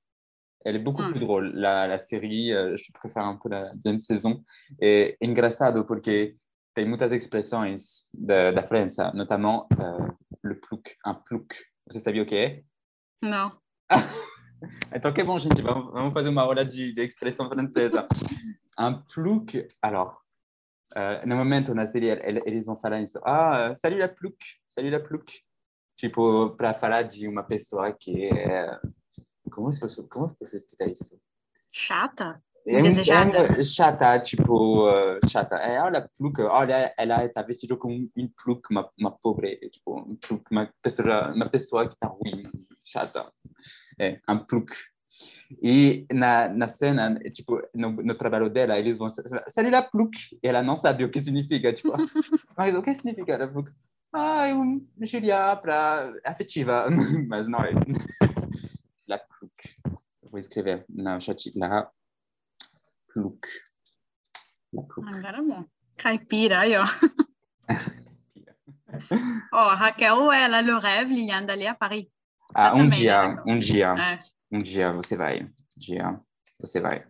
[0.64, 1.10] Elle est beaucoup Hmm.
[1.12, 1.52] plus drôle.
[1.54, 4.42] La, la série, euh, je préfère un peu la deuxième saison.
[4.80, 6.36] Et engraçado porque
[6.74, 9.98] tem muitas expressões da, da França, notamment euh,
[10.42, 11.54] le plouc, un plouc.
[11.88, 12.62] Você sabia o que é?
[13.22, 13.52] Non.
[14.92, 15.62] Então, que bom, gente.
[15.62, 18.06] Vamos, vamos fazer uma aula de, de expressão francesa.
[18.76, 20.16] Un plouc, alors,
[20.96, 23.18] euh, no momento na série, el- eles vão falar isso.
[23.24, 24.36] Ah, salut la plouc,
[24.68, 25.30] salut la plouc.
[25.96, 28.78] Tipo, para falar de uma pessoa que é...
[29.50, 31.18] Como se fosse, como você isso?
[31.72, 32.40] Chata?
[32.66, 33.38] É, Desejada.
[33.38, 35.56] é chata, tipo, uh, chata.
[35.56, 40.16] É, olha, plouc, olha, ela está vestida com um plouc, uma, uma pobre, tipo, um
[40.16, 42.44] plouc, uma pessoa, uma pessoa que está ruim,
[42.84, 43.32] chata.
[43.98, 44.72] É, um.
[45.62, 49.08] E na, na cena, tipo, no, no trabalho dela, eles vão...
[49.10, 50.14] Salut la plouc!
[50.42, 51.92] E ela não sabe o que significa, tipo...
[52.56, 53.72] Mas o que significa la plouc?
[54.12, 56.86] Ah, um Julia para afetiva.
[57.28, 57.72] Mas não é.
[59.06, 59.98] La plouc.
[60.30, 61.52] Vou escrever no chat.
[61.56, 61.90] La
[63.12, 63.46] plouc.
[64.72, 65.08] La plouc.
[65.14, 65.64] Agora bom.
[65.96, 66.84] Caipira, aí, ó.
[69.52, 72.08] A Raquel, ela le rêve, Liliane, d'aller à Paris.
[72.54, 74.18] Ah, um dia, um dia, É.
[74.50, 75.42] um dia você vai.
[75.42, 76.20] Um dia
[76.60, 77.06] você vai.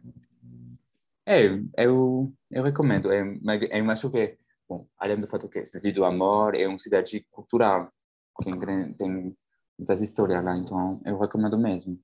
[1.26, 1.44] É,
[1.76, 3.12] eu, eu recomendo.
[3.12, 3.22] É,
[3.70, 7.26] eu acho que, bom, além do fato que é cidade do amor, é uma cidade
[7.30, 7.92] cultural,
[8.42, 8.50] que
[8.96, 9.36] tem,
[9.78, 12.00] muitas histórias lá, então eu recomendo mesmo.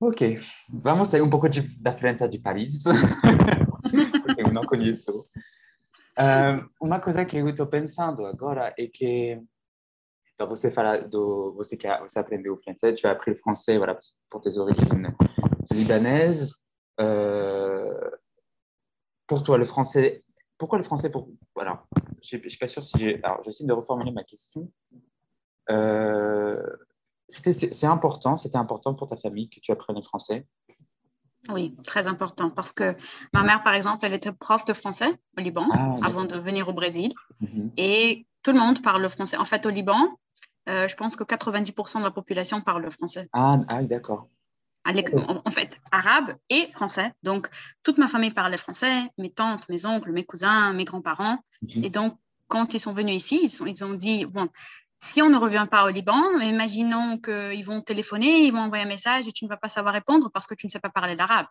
[0.00, 0.38] Ok,
[0.70, 2.84] vamos sair um pouco de, da França de Paris,
[4.24, 5.28] porque eu não conheço.
[6.16, 9.40] Ah, uma coisa que eu estou pensando agora é que
[10.40, 11.52] então, você fala do.
[11.52, 13.98] Você, que, você aprendeu o francês, tu as appris le français voilà,
[14.30, 15.14] pour tes origines
[15.70, 16.64] libanaises.
[16.98, 18.10] Euh,
[19.26, 20.24] pour toi, le français.
[20.56, 21.84] Pourquoi le français pour, voilà,
[22.22, 23.22] Je ne suis pas sûr si j'ai.
[23.22, 24.72] Alors, j'essaie de reformuler ma question.
[25.70, 26.62] Euh,
[27.28, 30.46] c'était- c'est important, c'était important pour ta famille que tu apprennes le français?
[31.50, 32.94] Oui, très important parce que
[33.34, 36.68] ma mère, par exemple, elle était prof de français au Liban Ah, avant de venir
[36.68, 37.72] au Brésil Mhm.
[37.76, 39.36] et tout le monde parle le français.
[39.36, 40.18] En fait, au Liban,
[40.68, 43.28] euh, je pense que 90% de la population parle le français.
[43.32, 43.58] Ah,
[44.84, 45.42] ah, d'accord.
[45.44, 47.12] En fait, arabe et français.
[47.22, 47.48] Donc,
[47.82, 51.38] toute ma famille parlait français, mes tantes, mes oncles, mes cousins, mes grands-parents.
[51.62, 51.84] Mhm.
[51.84, 52.18] Et donc,
[52.48, 54.48] quand ils sont venus ici, ils, sont- ils ont dit, bon,
[55.02, 58.88] si on ne revient pas au Liban, imaginons qu'ils vont téléphoner, ils vont envoyer un
[58.88, 61.14] message et tu ne vas pas savoir répondre parce que tu ne sais pas parler
[61.14, 61.46] l'arabe.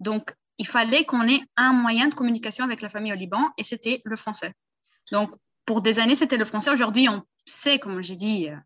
[0.00, 3.64] Donc, il fallait qu'on ait un moyen de communication avec la famille au Liban et
[3.64, 4.52] c'était le français.
[5.12, 6.70] Donc, pour des années, c'était le français.
[6.70, 8.56] Aujourd'hui, on sait, comme j'ai dit, euh,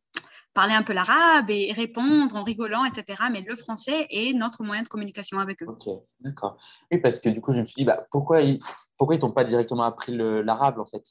[0.55, 3.25] parler un peu l'arabe et répondre en rigolant, etc.
[3.31, 5.67] Mais le français est notre moyen de communication avec eux.
[5.69, 5.89] Ok,
[6.21, 6.59] d'accord.
[6.91, 8.61] Oui, parce que du coup, je me suis dit, bah, pourquoi ils
[8.97, 11.05] pourquoi ils t'ont pas directement appris l'arabe, en fait?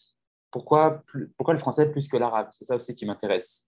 [0.52, 1.04] Pourquoi,
[1.38, 2.50] pourquoi le français plus que l'arabe?
[2.52, 3.68] C'est ça aussi qui m'intéresse.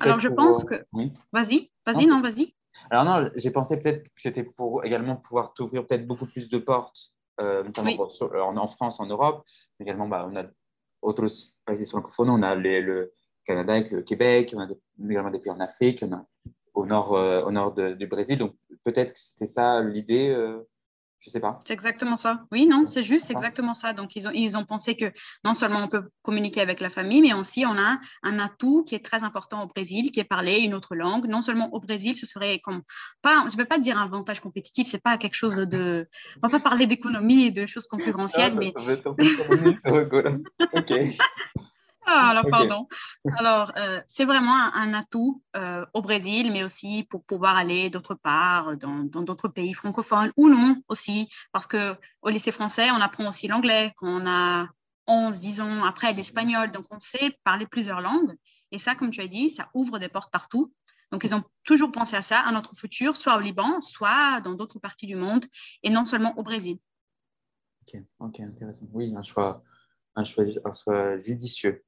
[0.00, 0.84] Alors, je pour, pense euh, que.
[0.92, 1.12] Oui.
[1.32, 2.16] Vas-y, vas-y, Non.
[2.16, 2.54] non, vas-y.
[2.90, 6.58] Alors non, j'ai pensé peut-être que c'était pour également pouvoir t'ouvrir peut-être beaucoup plus de
[6.58, 7.98] portes, euh, notamment Oui.
[8.20, 9.44] en, en France, en Europe.
[9.78, 10.44] Mais également, bah, on a
[11.02, 11.26] d'autres
[11.66, 13.12] pays francophones, on a le
[13.44, 14.68] Canada avec le Québec, on a
[15.10, 16.26] également des pays en Afrique, on a
[16.74, 18.38] au nord, euh, au nord du Brésil.
[18.38, 20.62] Donc peut-être que c'était ça l'idée, euh,
[21.24, 21.60] je sais pas.
[21.64, 22.42] C'est exactement ça.
[22.50, 23.92] Oui, non, c'est juste, c'est exactement ça.
[23.92, 25.12] Donc, ils ont, ils ont pensé que
[25.44, 28.96] non seulement on peut communiquer avec la famille, mais aussi on a un atout qui
[28.96, 31.26] est très important au Brésil, qui est parler une autre langue.
[31.26, 32.82] Non seulement au Brésil, ce serait comme
[33.22, 36.08] pas, je ne vais pas dire un avantage compétitif, c'est pas quelque chose de,
[36.42, 40.68] on va pas parler d'économie et de choses concurrentielles, mais Ah.
[40.72, 40.92] Ok.
[42.04, 42.88] Ah, alors, pardon.
[43.38, 48.14] Alors, euh, c'est vraiment un, atout euh, au Brésil, mais aussi pour pouvoir aller d'autre
[48.14, 53.46] part, dans d'autres pays francophones ou non aussi, parce qu'au lycée français, on apprend aussi
[53.46, 54.68] l'anglais quand on a
[55.06, 58.34] 11, 10 ans, après l'espagnol, donc on sait parler plusieurs langues.
[58.70, 60.72] Et ça, comme tu as dit, ça ouvre des portes partout.
[61.10, 64.54] Donc, ils ont toujours pensé à ça, à notre futur, soit au Liban, soit dans
[64.54, 65.44] d'autres parties du monde,
[65.82, 66.78] et non seulement au Brésil.
[67.82, 68.86] Ok, ok, intéressant.
[68.92, 69.62] Oui, un choix,
[70.14, 71.84] un choix, un choix judicieux.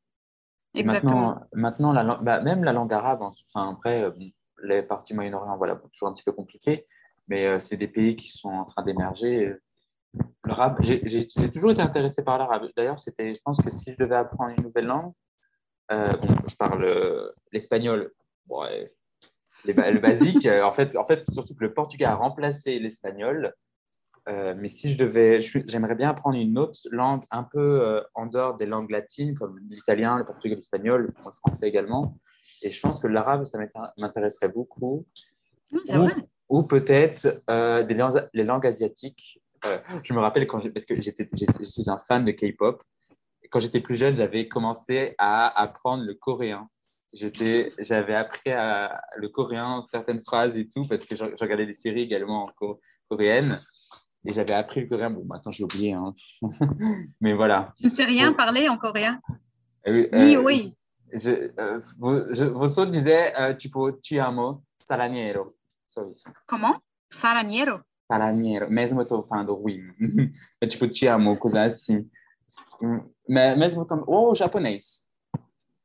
[0.74, 1.40] Exactement.
[1.52, 4.10] Maintenant, la, bah, même la langue arabe, hein, enfin, après, euh,
[4.62, 6.86] les parties Moyen-Orient, voilà, toujours un petit peu compliqué,
[7.28, 9.54] mais euh, c'est des pays qui sont en train d'émerger.
[10.46, 12.68] L'arabe, j'ai toujours été intéressé par l'arabe.
[12.76, 15.12] D'ailleurs, c'était, je pense que si je devais apprendre une nouvelle langue,
[15.92, 16.12] euh,
[16.48, 18.12] je parle l'espagnol,
[19.66, 20.46] le basique.
[20.46, 23.54] en, fait, en fait, surtout que le portugais a remplacé l'espagnol.
[24.28, 28.26] Euh, mais si je devais, j'aimerais bien apprendre une autre langue un peu euh, en
[28.26, 32.16] dehors des langues latines, comme l'italien, le portugais, l'espagnol, le français également.
[32.62, 33.58] Et je pense que l'arabe, ça
[33.98, 35.06] m'intéresserait beaucoup.
[36.48, 39.42] ou, peut-être euh, des langues, les langues asiatiques.
[40.02, 42.82] je me rappelle quand parce que je suis un fan de K-pop.
[43.50, 46.68] Quand j'étais plus jeune, j'avais commencé à apprendre le coréen.
[47.12, 52.50] J'avais appris le coréen, certaines phrases et tout, parce que je, regardais des séries également
[53.08, 53.60] coréennes.
[54.26, 55.10] Et j'avais appris le coréen.
[55.10, 55.92] Bon, maintenant, j'ai oublié.
[55.92, 56.14] Hein.
[57.20, 57.74] Mais voilà.
[57.78, 59.20] Tu ne sais rien parler en coréen?
[59.86, 60.08] Oui.
[60.14, 60.74] Euh, oui.
[61.12, 65.54] Je, euh, vous, autres disaient euh, tipo ti amo salaniero.
[66.46, 66.72] Comment?
[67.10, 68.68] Salaniero Salaniero.
[68.68, 69.80] Mesmo eu tô falando oui.
[70.60, 72.08] é tipo ti amo, coisa assim.
[73.28, 74.04] Mais mesmo também.
[74.08, 75.06] Oh, japonês.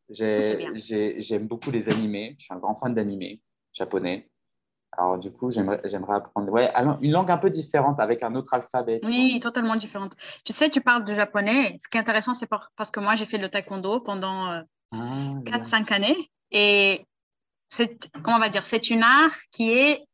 [0.09, 2.35] J'aime beaucoup les animés.
[2.39, 3.41] Je suis un grand fan d'animés
[3.73, 4.27] japonais.
[4.97, 5.79] Alors, du coup, j'aimerais
[6.15, 6.71] apprendre ouais,
[7.01, 8.99] une langue un peu différente avec un autre alphabet.
[9.03, 10.13] Oui, totalement différente.
[10.43, 11.77] Tu sais, tu parles de japonais.
[11.79, 14.61] Ce qui est intéressant, c'est parce que moi, j'ai fait le taekwondo pendant
[14.93, 16.31] 4-5 ah, années.
[16.51, 17.05] Et
[17.69, 20.05] c'est, comment on va dire, c'est une art qui est,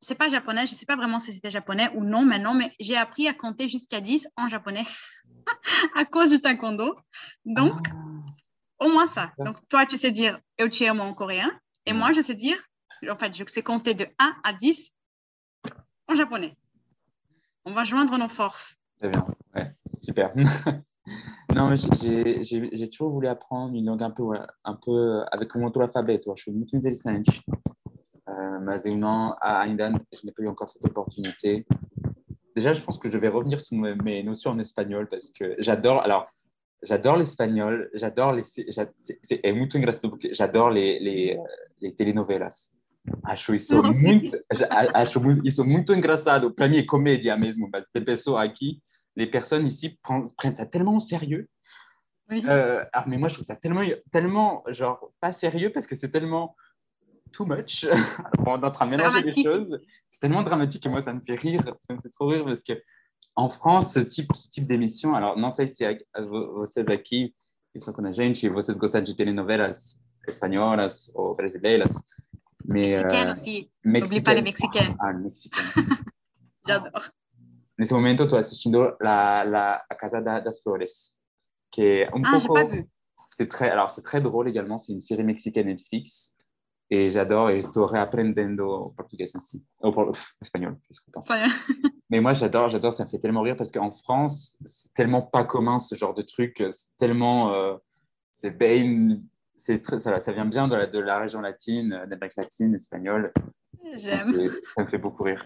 [0.00, 2.70] c'est pas japonais, je ne sais pas vraiment si c'était japonais ou non maintenant, mais
[2.80, 4.84] j'ai appris à compter jusqu'à 10 en japonais
[5.96, 6.96] à cause du taekwondo.
[7.44, 8.84] Donc, ah.
[8.84, 9.32] au moins ça.
[9.38, 11.50] Donc, toi, tu sais dire eu en coréen.
[11.86, 12.58] Et moi, je sais dire
[13.10, 14.90] en fait, je sais compter de 1 à 10
[16.08, 16.56] en japonais.
[17.64, 18.76] On va joindre nos forces.
[18.98, 19.26] Très bien,
[20.00, 20.32] super.
[21.54, 26.20] non, mais j'ai toujours voulu apprendre une langue un peu, avec mon alphabet.
[26.36, 26.52] Je suis.
[28.28, 31.66] Euh, mais non, à Aindan, je n'ai pas eu encore cette opportunité.
[32.56, 36.02] Déjà, je pense que je vais revenir sur mes notions en espagnol parce que j'adore.
[36.02, 36.28] Alors,
[36.82, 38.44] j'adore l'espagnol, j'adore les.
[40.32, 41.38] J'adore les, les,
[41.80, 42.73] les telenovelas.
[43.22, 43.98] Acho isso Nossa.
[43.98, 44.38] muito,
[44.94, 46.54] acho isso muito engraçado.
[46.54, 48.82] Para mim é comédia mesmo, tem pessoas aqui,
[49.16, 49.98] les personnes ici
[50.36, 51.48] prennent ça tellement au sérieux.
[52.30, 52.42] Oui.
[52.48, 56.08] Euh, ah, mais moi, je trouve ça tellement, tellement, genre, pas sérieux parce que c'est
[56.08, 56.56] tellement
[57.32, 57.86] too much.
[58.46, 59.78] on est en train de mélanger les choses.
[60.08, 61.62] C'est tellement dramatique et moi, ça me fait rire.
[61.80, 62.72] Ça me fait trop rire parce que
[63.36, 65.84] en France, ce type, ce type d'émission, alors, não sei se
[66.54, 67.34] vocês aqui,
[67.74, 72.04] isso com a gente, vocês gostam de telenovelas espanholas ou brasileiras,
[72.64, 73.70] Mais, mexicaine euh, aussi.
[73.84, 74.96] N'oublie pas les mexicaines.
[74.98, 75.64] Ah, mexicaine.
[76.66, 77.10] J'adore.
[77.76, 81.16] Nesse momento, estou assistindo la, la Casa das Flores,
[81.70, 82.54] qui est un ah, poco...
[82.54, 82.88] pas vu.
[83.30, 84.78] C'est très, alors c'est très drôle également.
[84.78, 86.36] C'est une série mexicaine Netflix
[86.88, 90.78] et j'adore et estou reaprendendo portugais ainsi, ou oh, espagnol,
[92.10, 92.92] Mais moi, j'adore, j'adore.
[92.92, 96.22] Ça me fait tellement rire parce qu'en France, c'est tellement pas commun ce genre de
[96.22, 96.62] truc.
[96.70, 97.76] C'est tellement, euh,
[98.32, 99.18] c'est bien
[99.56, 103.32] très, ça, ça, vient bien de la, de la région latine, euh, d'Amérique latine, espagnole.
[103.94, 104.32] J'aime.
[104.74, 105.44] Ça, me fait beaucoup rire.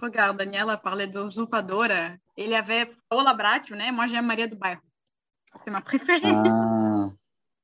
[0.00, 2.10] Regarde, Daniela parlait de Usurpadora.
[2.36, 3.90] Il y avait Paula Bracho, né?
[3.92, 4.80] Moi, j'aime Maria do Bairro.
[5.64, 6.20] C'est ma préférée.
[6.24, 7.10] Ah.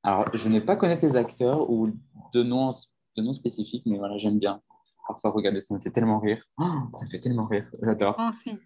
[0.03, 1.91] Alors, je n'ai pas connaître les acteurs ou
[2.33, 2.71] de noms,
[3.17, 4.61] de noms spécifiques, mais voilà, j'aime bien.
[5.07, 6.43] Parfois, regarder, ça me fait tellement rire.
[6.59, 7.69] Oh, ça me fait tellement rire.
[7.83, 8.17] J'adore.
[8.19, 8.59] Oh, si.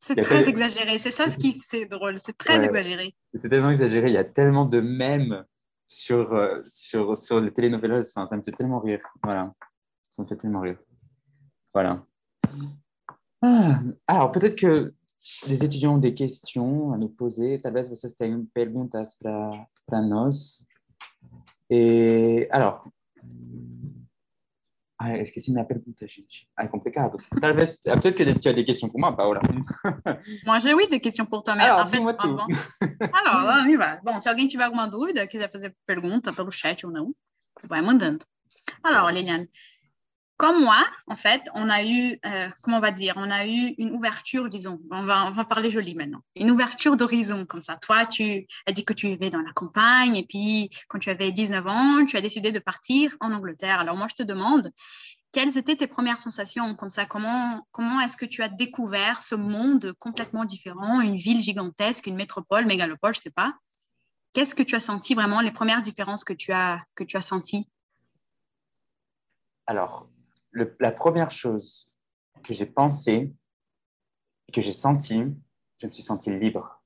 [0.00, 0.98] C'est très exagéré.
[0.98, 2.18] C'est ça ce qui c'est drôle.
[2.18, 3.14] C'est très exagéré.
[3.32, 4.08] C'est tellement exagéré.
[4.08, 5.44] Il y a tellement de mèmes
[5.86, 8.12] sur, euh, sur, sur les télénovelas.
[8.14, 9.00] Enfin, ça me fait tellement rire.
[9.22, 9.52] Voilà.
[10.10, 10.78] Ça me fait tellement rire.
[11.72, 12.04] Voilà.
[13.42, 14.94] Ah, alors, peut-être que
[15.46, 17.60] les étudiants ont des questions à nous poser.
[17.60, 20.64] Talvez vocês tenham perguntas para nós.
[21.70, 22.88] Et alors,
[25.04, 26.48] ah, esqueci minha pergunta, gente.
[26.56, 27.18] Ah, é complicado.
[27.40, 29.40] Talvez, peut-être que tu as des questions pour moi, Paola.
[30.46, 32.46] moi, j'ai oui des questions pour toi, mais Alors, en fait, avant...
[33.12, 34.00] Alors, on y va.
[34.02, 37.14] Bom, se alguém tiver alguma dúvida, quiser fazer pergunta pelo chat ou não,
[37.68, 38.24] vai mandando.
[38.82, 39.46] Alors, Liliane,
[40.36, 43.74] comme moi, en fait, on a eu, euh, comment on va dire, on a eu
[43.78, 47.76] une ouverture, disons, on va, on va parler joli maintenant, une ouverture d'horizon comme ça.
[47.76, 51.30] Toi, tu as dit que tu vivais dans la campagne et puis quand tu avais
[51.30, 53.78] 19 ans, tu as décidé de partir en Angleterre.
[53.78, 54.72] Alors moi, je te demande,
[55.30, 57.06] quelles étaient tes premières sensations comme ça?
[57.06, 62.16] Comment, comment est-ce que tu as découvert ce monde complètement différent, une ville gigantesque, une
[62.16, 63.54] métropole, mégalopole, je sais pas?
[64.32, 67.20] Qu'est-ce que tu as senti vraiment, les premières différences que tu as, que tu as
[67.20, 67.68] senties?
[69.66, 70.08] Alors,
[70.54, 71.94] la première chose
[72.42, 73.32] que j'ai pensé,
[74.52, 75.24] que j'ai senti,
[75.80, 76.82] je me suis senti libre.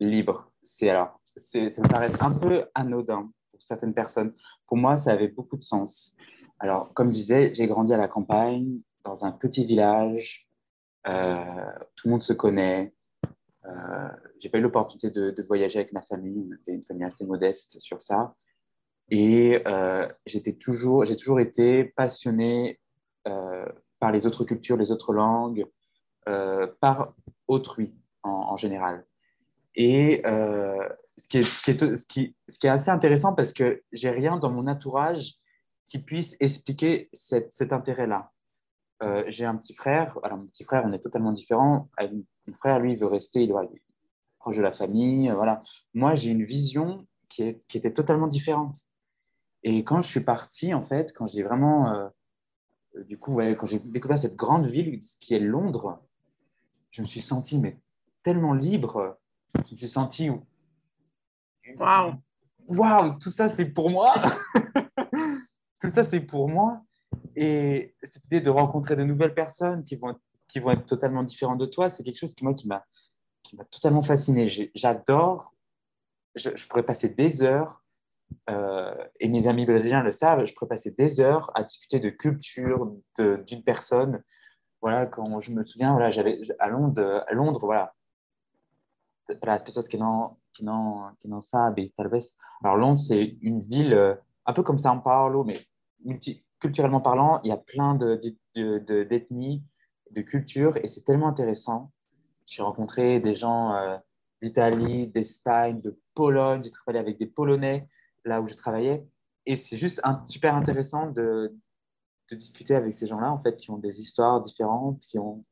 [0.00, 0.52] Libre.
[0.62, 4.34] C'est alors, ça me paraît un peu anodin pour certaines personnes.
[4.66, 6.16] Pour moi, ça avait beaucoup de sens.
[6.58, 10.48] Alors, comme je disais, j'ai grandi à la campagne, dans un petit village.
[11.06, 11.44] Euh,
[11.96, 12.94] tout le monde se connaît.
[13.64, 16.50] Euh, j'ai pas eu l'opportunité de, de, voyager avec ma famille.
[16.66, 18.34] On une famille assez modeste sur ça.
[19.10, 22.78] Et euh, j'étais toujours, j'ai toujours été passionné
[23.26, 23.66] euh,
[23.98, 25.66] par les autres cultures, les autres langues,
[26.28, 27.14] euh, par
[27.46, 29.06] autrui en, général.
[29.74, 35.36] Et ce qui, est, assez intéressant parce que j'ai rien dans mon entourage
[35.86, 38.30] qui puisse expliquer cet intérêt-là.
[39.28, 41.88] j'ai un petit frère, alors mon petit frère, on est totalement différents.
[41.98, 43.82] Mon frère, lui, veut rester, il est
[44.38, 45.30] proche de la famille.
[45.30, 45.62] Voilà.
[45.94, 48.87] Moi, j'ai une vision qui était totalement différente.
[49.62, 52.08] Et quand je suis parti, en fait, quand j'ai vraiment, euh,
[53.06, 56.00] du coup, ouais, quand j'ai découvert cette grande ville qui est Londres,
[56.90, 57.78] je me suis senti mais
[58.22, 59.18] tellement libre.
[59.66, 60.30] Je me suis senti,
[61.76, 62.14] waouh,
[62.68, 64.12] waouh, tout ça c'est pour moi.
[65.80, 66.82] tout ça c'est pour moi.
[67.34, 70.14] Et cette idée de rencontrer de nouvelles personnes qui vont,
[70.46, 72.84] qui vont être totalement différentes de toi, c'est quelque chose qui moi qui m'a,
[73.42, 74.48] qui m'a totalement fasciné.
[74.74, 75.54] J'adore.
[76.34, 77.82] Je, je pourrais passer des heures
[78.50, 82.10] euh, et mes amis brésiliens le savent, je pourrais passer des heures à discuter de
[82.10, 84.22] culture d'une personne.
[84.80, 87.94] Voilà, quand je me souviens, voilà, j'allais à Londres, à Londres, voilà.
[89.40, 92.34] Para as pessoas que não que não que não sabem, talvez.
[92.64, 94.14] Alors Londres, c'est une ville euh,
[94.46, 95.66] un peu comme São Paulo, mais
[96.58, 99.60] culturellement parlant, il y a plein d'ethnies, de, de, de,
[100.12, 101.92] de cultures, et c'est tellement intéressant.
[102.46, 103.98] J'ai rencontré des gens euh,
[104.40, 106.62] d'Italie, d'Espagne, de Pologne.
[106.62, 107.86] J'ai travaillé avec des Polonais
[108.28, 109.06] là où je travaillais.
[109.46, 111.56] Et c'est juste un, super intéressant de,
[112.30, 115.44] de discuter avec ces gens-là, en fait, qui ont des histoires différentes, qui ont,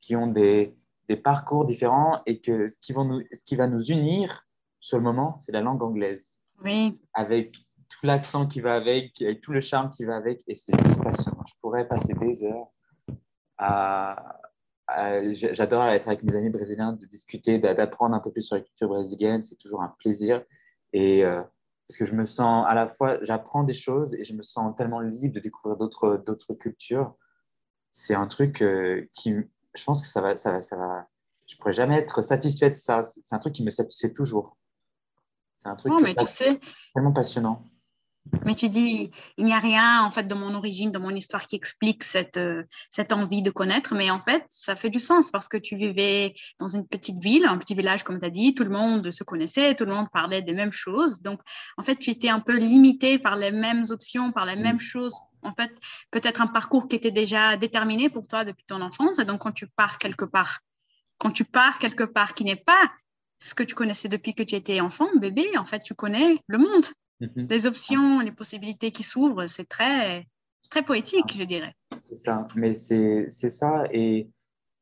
[0.00, 0.76] qui ont des,
[1.08, 4.46] des parcours différents et que ce qui, vont nous, ce qui va nous unir
[4.80, 6.36] sur le moment, c'est la langue anglaise.
[6.64, 7.00] Oui.
[7.14, 7.56] Avec
[7.88, 10.42] tout l'accent qui va avec, avec tout le charme qui va avec.
[10.46, 11.44] Et c'est juste passionnant.
[11.46, 12.68] Je pourrais passer des heures
[13.58, 14.38] à.
[15.30, 18.88] J'adore être avec mes amis brésiliens, de discuter, d'apprendre un peu plus sur la culture
[18.88, 19.42] brésilienne.
[19.42, 20.44] C'est toujours un plaisir.
[20.92, 21.42] Et, euh,
[21.86, 24.74] parce que je me sens à la fois, j'apprends des choses et je me sens
[24.76, 27.14] tellement libre de découvrir d'autres, cultures.
[27.90, 29.34] C'est un truc euh, qui,
[29.74, 31.06] je pense que ça va, ça va, ça va.
[31.46, 33.02] Je pourrais jamais être satisfait de ça.
[33.02, 34.56] C'est un truc qui me satisfait toujours.
[35.58, 36.58] C'est un truc non, mais tu sais,
[36.94, 37.62] tellement passionnant.
[38.44, 41.46] Mais tu dis, il n'y a rien en fait de mon origine, de mon histoire
[41.46, 45.30] qui explique cette, euh, cette envie de connaître, mais en fait, ça fait du sens
[45.30, 48.54] parce que tu vivais dans une petite ville, un petit village comme tu as dit,
[48.54, 51.20] tout le monde se connaissait, tout le monde parlait des mêmes choses.
[51.20, 51.40] Donc,
[51.76, 55.14] en fait, tu étais un peu limité par les mêmes options, par les mêmes choses.
[55.42, 55.72] En fait,
[56.12, 59.18] peut-être un parcours qui était déjà déterminé pour toi depuis ton enfance.
[59.18, 60.60] Et donc, quand tu pars quelque part,
[61.18, 62.92] quand tu pars quelque part qui n'est pas
[63.40, 66.58] ce que tu connaissais depuis que tu étais enfant, bébé, en fait, tu connais le
[66.58, 66.84] monde.
[67.22, 67.46] Mhm.
[67.48, 70.26] Les options, les possibilités qui s'ouvrent, c'est très,
[70.70, 71.74] très poétique, je dirais.
[71.96, 73.84] C'est ça, mais c'est ça.
[73.92, 74.28] Et,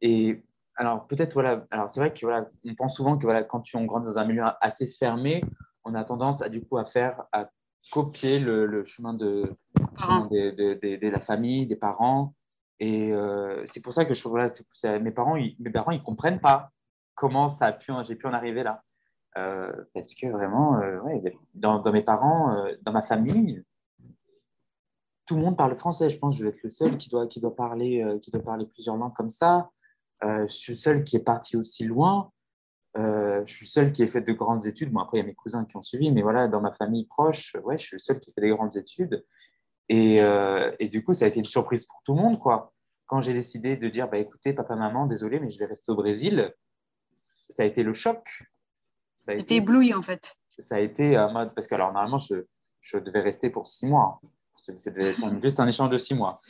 [0.00, 0.42] et
[0.76, 3.84] alors, peut-être, voilà, alors c'est vrai que voilà, on pense souvent que voilà, quand on
[3.84, 5.44] grandit dans un milieu assez fermé,
[5.84, 7.50] on a tendance à, du coup, à faire, à
[7.92, 9.54] copier le, le chemin, de,
[10.00, 12.34] de, de, la famille, des parents.
[12.78, 16.02] Et euh, c'est pour ça que je trouve, voilà, mes parents, ils, mes parents, ils
[16.02, 16.70] comprennent pas
[17.14, 18.82] comment ça a pu, j'ai pu en arriver là.
[19.38, 20.98] Euh, parce que vraiment, euh,
[21.54, 23.62] dans, mes parents, euh, dans ma famille,
[25.26, 26.10] tout le monde parle français.
[26.10, 28.42] Je pense que je vais être le seul qui doit, qui doit, parler, qui doit
[28.42, 29.70] parler plusieurs langues comme ça.
[30.22, 32.32] je suis le seul qui est parti aussi loin.
[32.96, 34.90] je suis le seul qui ait fait de grandes études.
[34.90, 37.06] Bon, après, il y a mes cousins qui ont suivi, mais voilà, dans ma famille
[37.06, 39.24] proche, ouais, je suis le seul qui fait des grandes études.
[39.88, 42.72] Et, et, du coup, ça a été une surprise pour tout le monde, quoi.
[43.06, 45.96] Quand j'ai décidé de dire, bah, écoutez, papa, maman, désolé, mais je vais rester au
[45.96, 46.52] Brésil,
[47.48, 48.42] ça a été le choc.
[49.28, 50.36] J'étais ébloui en fait.
[50.58, 52.44] Ça a été en mode, parce que alors normalement, je,
[52.80, 54.20] je devais rester pour six mois.
[54.54, 56.40] C'était juste un échange de six mois.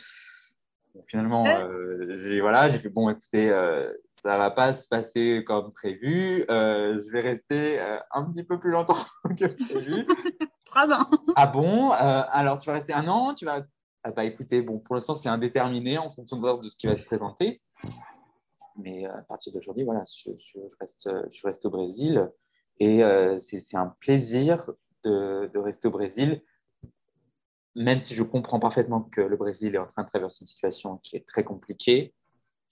[1.07, 5.73] finalement, euh, j'ai voilà, j'ai fait bon, écoutez, euh, ça va pas se passer comme
[5.73, 6.45] prévu.
[6.51, 8.99] Euh, je vais rester euh, un petit peu plus longtemps
[9.39, 10.07] que prévu.
[10.67, 11.07] Trois ans.
[11.37, 13.63] Ah bon Alors, tu vas rester un an Tu vas
[14.03, 17.05] ah bah écoutez, bon, pour l'instant, c'est indéterminé en fonction de, ce qui va se
[17.05, 17.61] présenter.
[18.77, 20.31] Mais à partir d'aujourd'hui, voilà, je,
[20.81, 22.27] reste, je reste au Brésil
[22.81, 23.03] et
[23.41, 24.71] c'est un plaisir
[25.05, 26.43] de, de, rester au Brésil,
[27.77, 30.97] même si je comprends parfaitement que le Brésil est en train de traverser une situation
[30.99, 32.15] qui est très compliquée,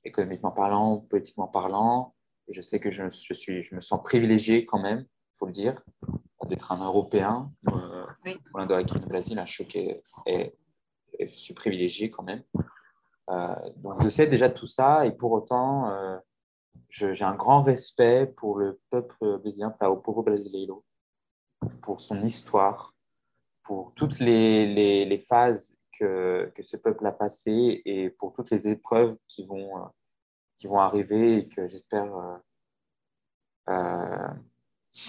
[0.05, 2.15] économiquement parlant, politiquement parlant.
[2.49, 5.47] Et je sais que je, je, suis, je me sens privilégié quand même, il faut
[5.47, 5.83] le dire,
[6.49, 7.53] d'être un Européen.
[7.71, 8.39] Euh, oui.
[8.51, 10.03] Pour Brésil, un choc et,
[11.21, 12.43] je suis privilégié quand même.
[13.31, 16.17] Euh, donc je sais déjà tout ça et pour autant, euh,
[16.89, 20.85] j'ai un grand respect pour le peuple brésilien, brasileiro,
[21.83, 22.95] pour son histoire,
[23.63, 28.51] pour toutes les, les, les phases que, que, ce peuple a passées et pour toutes
[28.51, 29.91] les épreuves qui vont,
[30.57, 32.41] qui vont arriver et que j'espère.
[33.69, 34.29] Euh,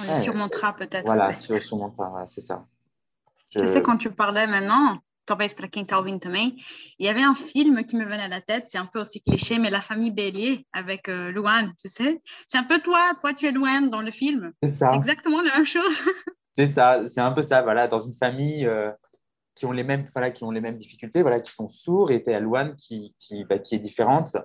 [0.01, 1.05] on les surmontera peut-être.
[1.05, 2.65] Voilà, sur, surmontera, c'est ça.
[3.51, 3.65] Je...
[3.65, 4.99] sais, quand tu parlais maintenant,
[5.29, 6.55] talvez para quem está ouvindo também,
[6.97, 9.21] il y avait un film qui me venait à la tête, c'est un peu aussi
[9.21, 12.19] cliché, mais La famille Bélier avec euh, Louane, tu sais.
[12.47, 14.51] C'est un peu toi, toi tu es Louane dans le film.
[14.63, 14.89] C'est ça.
[14.89, 15.99] C'est exactement la même chose.
[16.53, 18.91] c'est ça, c'est un peu ça, voilà, dans une famille euh,
[19.53, 22.23] qui, ont les mêmes, voilà, qui ont les mêmes difficultés, voilà, qui sont sourds, et
[22.23, 24.35] tu as qui, qui, bah, qui est différente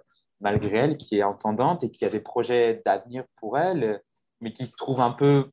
[0.41, 4.03] malgré elle, qui est entendante et qui a des projets d'avenir pour elle,
[4.43, 5.51] mais qui se trouve un peu,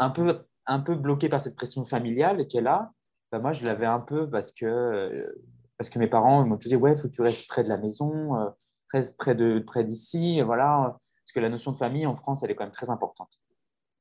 [0.00, 2.90] un peu, un peu bloquée par cette pression familiale qu'elle a.
[3.30, 5.34] Bah, moi, je l'avais un peu parce que,
[5.76, 7.78] parce que mes parents m'ont dit Ouais, il faut que tu restes près de la
[7.78, 8.50] maison, euh,
[8.92, 10.40] reste près de près d'ici.
[10.42, 10.96] Voilà.
[11.24, 13.40] Parce que la notion de famille en France, elle est quand même très importante.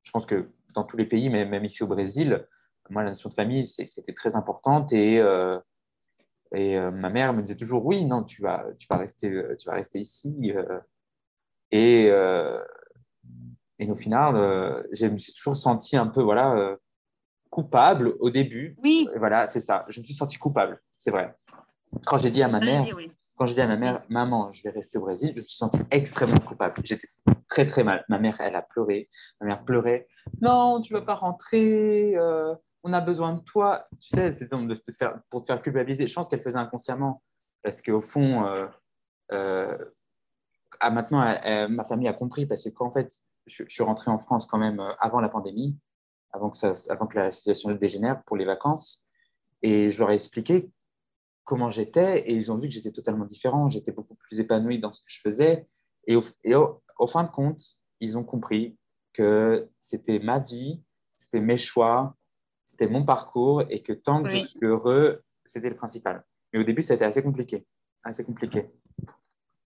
[0.04, 2.48] Je pense que dans tous les pays, mais même ici au Brésil,
[2.90, 4.94] moi, la notion de famille, c'était très importante.
[4.94, 5.60] Et, euh,
[6.54, 9.68] et euh, ma mère me disait toujours oui, non, tu vas, tu vas, rester, tu
[9.68, 10.54] vas rester ici.
[10.56, 10.80] Euh.
[11.72, 12.64] et, euh,
[13.80, 16.78] et au final, je me suis toujours senti un peu voilà,
[17.50, 18.76] coupable au début.
[18.84, 19.08] Oui.
[19.18, 19.86] voilà, c'est ça.
[19.90, 21.36] Je me suis senti coupable, c'est vrai.
[22.06, 22.84] Quand j'ai dit à ma mère,
[23.36, 25.58] quand j'ai dit à ma mère, maman, je vais rester au Brésil, je me suis
[25.58, 26.74] senti extrêmement coupable.
[26.84, 27.08] J'étais
[27.48, 28.04] très très mal.
[28.10, 29.10] Ma mère, elle a pleuré.
[29.40, 30.08] Ma mère pleurait.
[30.42, 32.18] Non, tu vas pas rentrer
[32.88, 33.86] on a besoin de toi.
[34.00, 36.08] Tu sais, c'est de te faire, pour te faire culpabiliser.
[36.08, 37.22] Je pense qu'elle faisait inconsciemment
[37.64, 38.68] parce qu'au fond, euh,
[39.34, 39.78] euh,
[40.80, 41.20] ah, maintenant,
[41.70, 43.12] ma famille a compris parce que qu'en fait,
[43.46, 45.78] je, suis rentré en France quand même euh, avant la pandémie,
[46.32, 49.08] avant que, ça, avant que la situation dégénère pour les vacances.
[49.62, 50.70] Et je leur ai expliqué
[51.44, 53.70] comment j'étais et ils ont vu que j'étais totalement différent.
[53.70, 55.68] J'étais beaucoup plus épanoui dans ce que je faisais.
[56.06, 57.62] Et au fin de compte,
[58.00, 58.78] ils ont compris
[59.14, 60.84] que c'était ma vie,
[61.16, 62.16] c'était mes choix,
[62.66, 66.24] c'était mon parcours et que tant que je suis heureux, c'était le principal.
[66.54, 67.66] Mais au début, ça a été assez compliqué.
[68.04, 68.70] Assez compliqué.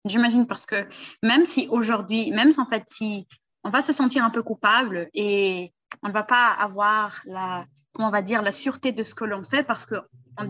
[0.06, 0.88] J'imagine parce que
[1.24, 3.28] même si aujourd'hui, même si en fait, si
[3.64, 5.74] on va se sentir un peu coupable et
[6.04, 9.26] on ne va pas avoir la, comment on va dire, la sûreté de ce que
[9.26, 9.96] l'on fait parce que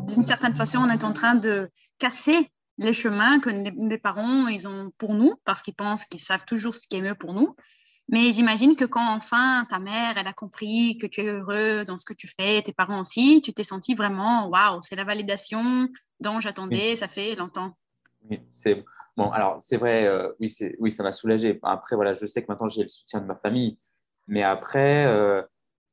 [0.08, 4.68] d'une certaine façon, on est en train de casser les chemins que les parents ils
[4.68, 7.56] ont pour nous parce qu'ils pensent qu'ils savent toujours ce qui est mieux pour nous.
[8.12, 11.98] Mais j'imagine que quand enfin ta mère, elle a compris que tu es heureux dans
[11.98, 15.90] ce que tu fais, tes parents aussi, tu t'es senti vraiment, waouh, c'est la validation
[16.20, 17.78] dont j'attendais, ça fait longtemps.
[18.30, 18.84] Oui, c'est
[19.16, 19.30] bon.
[19.30, 21.60] Alors c'est vrai, euh, oui, oui, ça m'a soulagé.
[21.62, 23.78] Après, voilà, je sais que maintenant j'ai le soutien de ma famille,
[24.30, 25.41] mais après, euh,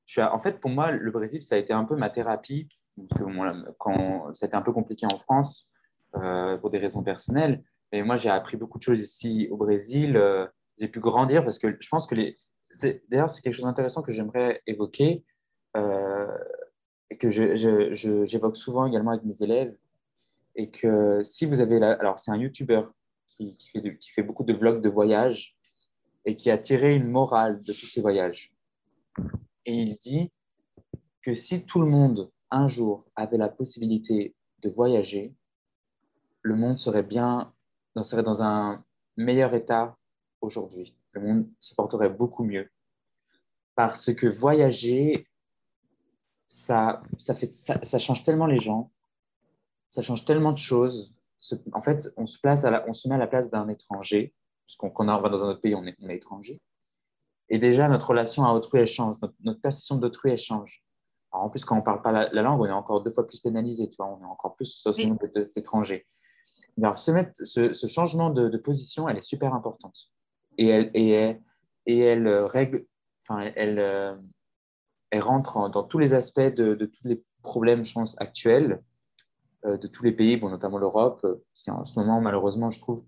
[0.06, 3.20] je en fait, pour moi, le Brésil, ça a été un peu ma thérapie, parce
[3.20, 5.68] que quand ça a été un peu compliqué en France
[6.14, 10.16] euh, pour des raisons personnelles, mais moi j'ai appris beaucoup de choses ici au Brésil
[10.78, 12.38] j'ai pu grandir parce que je pense que les.
[13.08, 15.24] D'ailleurs, c'est quelque chose d'intéressant que j'aimerais évoquer
[15.76, 16.26] euh,
[17.18, 19.76] que j'évoque souvent également avec mes élèves.
[20.56, 21.82] Et que si vous avez.
[21.82, 22.82] Alors, c'est un YouTuber
[23.26, 25.55] qui, fait qui fait beaucoup de vlogs de voyage
[26.26, 28.52] et qui a tiré une morale de tous ces voyages.
[29.64, 30.30] Et il dit
[31.22, 35.34] que si tout le monde, un jour, avait la possibilité de voyager,
[36.42, 37.52] le monde serait bien,
[38.02, 38.84] serait dans un
[39.16, 39.96] meilleur état
[40.40, 40.96] aujourd'hui.
[41.12, 42.70] Le monde se porterait beaucoup mieux.
[43.74, 45.28] Parce que voyager,
[46.46, 48.90] ça, ça, fait, ça, change tellement les gens,
[49.88, 51.14] ça change tellement de choses.
[51.72, 54.34] En fait, on se, place on se met à la place d'un étranger,
[54.66, 56.60] parce qu'on on va dans un autre pays, on est, on est, étranger.
[57.48, 60.82] Et déjà, notre relation à autrui, elle change, notre, notre perception d'autrui, elle change.
[61.30, 63.40] en plus, quand on ne parle pas la, langue, on est encore deux fois plus
[63.40, 65.18] pénalisé, tu vois, on est encore plus monde
[65.54, 66.06] d'étrangers.
[66.78, 67.12] Alors, ce,
[67.42, 70.10] ce, ce, changement de, de, position, elle est super importante
[70.58, 71.38] et elle, et
[71.86, 72.84] et elle euh, règle,
[73.22, 74.14] enfin, elle, euh,
[75.10, 78.82] elle rentre dans tous les aspects de, de, tous les problèmes, je pense, actuels
[79.64, 83.04] euh, de tous les pays, bon, notamment l'Europe, qui en ce moment, malheureusement, je trouve,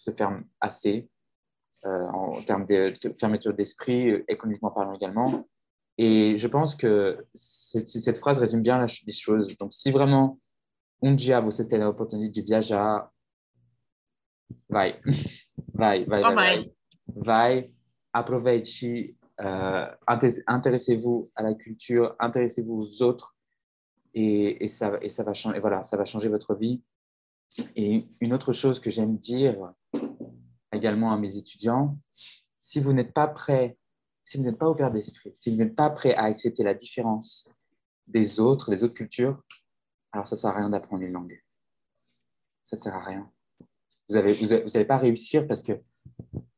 [0.00, 1.08] se ferme assez
[1.84, 5.48] en termes de fermeture d'esprit, économiquement parlant également.
[5.96, 9.56] Et je pense que cette, cette phrase résume bien les choses.
[9.58, 10.38] Donc, si vraiment
[11.02, 13.10] um dia você ter a oportunidade de viajar,
[14.68, 15.00] vai.
[15.74, 16.72] vai, vai, vai, vai.
[17.12, 17.72] Vai,
[18.12, 19.86] aproveite, euh,
[20.46, 23.36] intéressez-vous à la culture, intéressez-vous aux autres
[24.14, 26.82] et, et, ça, et, ça va changer, et voilà, ça va changer votre vie.
[27.74, 29.72] Et une autre chose que j'aime dire
[30.72, 31.98] également à mes étudiants,
[32.58, 33.78] si vous n'êtes pas prêt,
[34.24, 37.48] si vous n'êtes pas ouvert d'esprit, si vous n'êtes pas prêt à accepter la différence
[38.06, 39.42] des autres, des autres cultures,
[40.12, 41.42] alors ça ne sert à rien d'apprendre une langue.
[42.64, 43.30] Ça ne sert à rien.
[44.08, 45.80] Vous n'allez vous, vous pas réussir parce que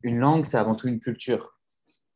[0.02, 1.58] une langue, c'est avant tout une culture.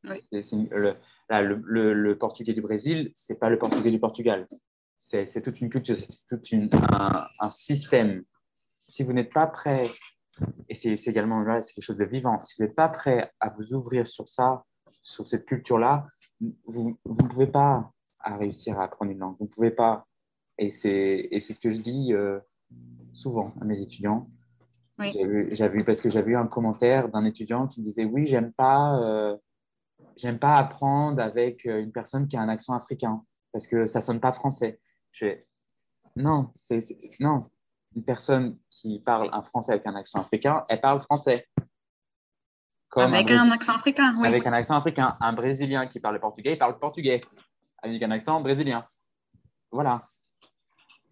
[0.02, 0.96] le,
[1.30, 4.48] le, le, portugais du Brésil, c'est pas le portugais du Portugal.
[4.96, 6.40] C'est toute une culture, c'est tout
[6.92, 8.24] un, un, système.
[8.82, 9.88] Si vous n'êtes pas prêt,
[10.68, 13.50] et c'est également là, c'est quelque chose de vivant, si vous n'êtes pas prêt à
[13.50, 14.64] vous ouvrir sur ça,
[15.02, 16.06] sur cette culture-là,
[16.66, 17.90] vous ne pouvez pas
[18.34, 19.36] réussir à apprendre une langue.
[19.38, 20.06] Vous ne pouvez pas.
[20.58, 22.40] Et c'est ce que je dis euh,
[23.12, 24.28] souvent à mes étudiants.
[24.98, 28.52] J'ai vu, parce que j'avais eu un commentaire d'un étudiant qui me disait Oui, j'aime
[28.52, 29.36] pas, euh,
[30.16, 33.22] j'aime pas apprendre avec euh, une personne qui a un accent africain
[33.52, 34.80] parce que ça sonne pas français.
[35.10, 35.46] Je fais,
[36.16, 36.80] non, c'est
[37.20, 37.50] non.
[37.96, 41.48] Une personne qui parle un français avec un accent africain, elle parle français.
[42.94, 44.28] avec un, accent africain, oui.
[44.28, 45.16] Avec un accent africain.
[45.20, 47.22] Un Brésilien qui parle portugais, il parle portugais
[47.82, 48.86] avec un accent brésilien.
[49.70, 50.02] Voilà.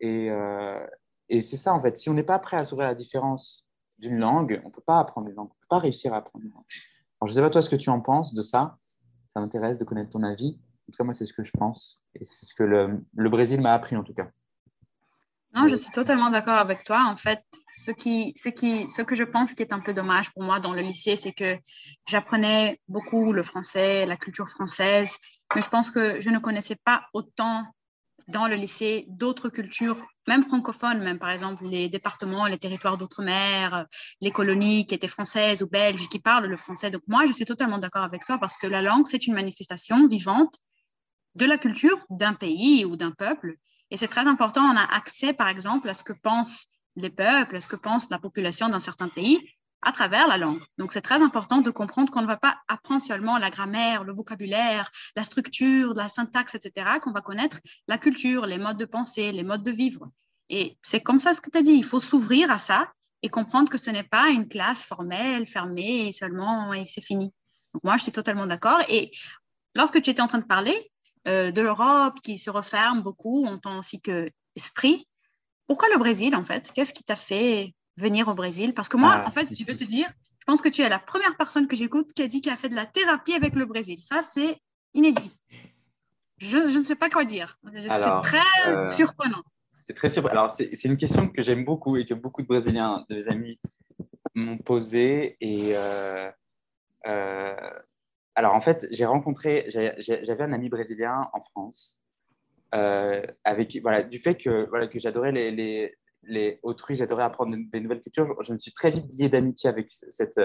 [0.00, 0.86] Et, euh,
[1.28, 1.96] et c'est ça, en fait.
[1.96, 3.66] Si on n'est pas prêt à s'ouvrir la différence
[3.98, 5.48] d'une langue, on ne peut pas apprendre une langue.
[5.50, 6.64] On ne peut pas réussir à apprendre une langue.
[7.20, 8.76] Alors, je ne sais pas toi ce que tu en penses de ça.
[9.28, 10.60] Ça m'intéresse de connaître ton avis.
[10.86, 12.02] En tout cas, moi, c'est ce que je pense.
[12.14, 14.28] Et c'est ce que le, le Brésil m'a appris, en tout cas.
[15.54, 17.04] Non, je suis totalement d'accord avec toi.
[17.06, 20.32] En fait, ce, qui, ce, qui, ce que je pense qui est un peu dommage
[20.32, 21.56] pour moi dans le lycée, c'est que
[22.08, 25.16] j'apprenais beaucoup le français, la culture française,
[25.54, 27.64] mais je pense que je ne connaissais pas autant
[28.26, 33.86] dans le lycée d'autres cultures, même francophones, même par exemple les départements, les territoires d'outre-mer,
[34.20, 36.90] les colonies qui étaient françaises ou belges, qui parlent le français.
[36.90, 40.08] Donc moi, je suis totalement d'accord avec toi parce que la langue, c'est une manifestation
[40.08, 40.58] vivante
[41.34, 43.56] de la culture d'un pays ou d'un peuple.
[43.94, 46.66] Et c'est très important, on a accès, par exemple, à ce que pensent
[46.96, 49.40] les peuples, à ce que pense la population d'un certain pays
[49.82, 50.60] à travers la langue.
[50.78, 54.12] Donc, c'est très important de comprendre qu'on ne va pas apprendre seulement la grammaire, le
[54.12, 59.30] vocabulaire, la structure, la syntaxe, etc., qu'on va connaître la culture, les modes de pensée,
[59.30, 60.10] les modes de vivre.
[60.48, 62.90] Et c'est comme ça ce que tu as dit, il faut s'ouvrir à ça
[63.22, 67.32] et comprendre que ce n'est pas une classe formelle, fermée, seulement, et c'est fini.
[67.72, 68.80] Donc, moi, je suis totalement d'accord.
[68.88, 69.12] Et
[69.76, 70.90] lorsque tu étais en train de parler
[71.26, 75.06] euh, de l'Europe qui se referme beaucoup en tant aussi que esprit,
[75.66, 76.70] pourquoi le Brésil, en fait?
[76.74, 78.74] Qu'est-ce qui t'a fait venir au Brésil?
[78.74, 79.28] Parce que moi, ah.
[79.28, 80.06] en fait, je veux te dire,
[80.38, 82.56] je pense que tu es la première personne que j'écoute qui a dit qu'elle a
[82.56, 83.98] fait de la thérapie avec le Brésil.
[83.98, 84.58] Ça, c'est
[84.92, 85.34] inédit.
[86.38, 87.58] Je, ne sais pas quoi dire.
[87.72, 87.88] C'est
[88.22, 89.42] très euh, surprenant.
[89.80, 90.42] C'est très surprenant.
[90.42, 93.58] Alors, c'est une question que j'aime beaucoup et que beaucoup de Brésiliens, de mes amis,
[94.34, 95.36] m'ont posée.
[95.40, 96.30] Et euh,
[97.06, 97.70] euh,
[98.34, 102.02] alors, en fait, j'ai rencontré, j'avais un ami brésilien en France.
[102.72, 105.94] avec voilà du fait que voilà que j'adorais les, les,
[106.26, 108.36] les autrui, j'adorais apprendre des nouvelles cultures.
[108.42, 110.40] Je me suis très vite lié d'amitié avec cette,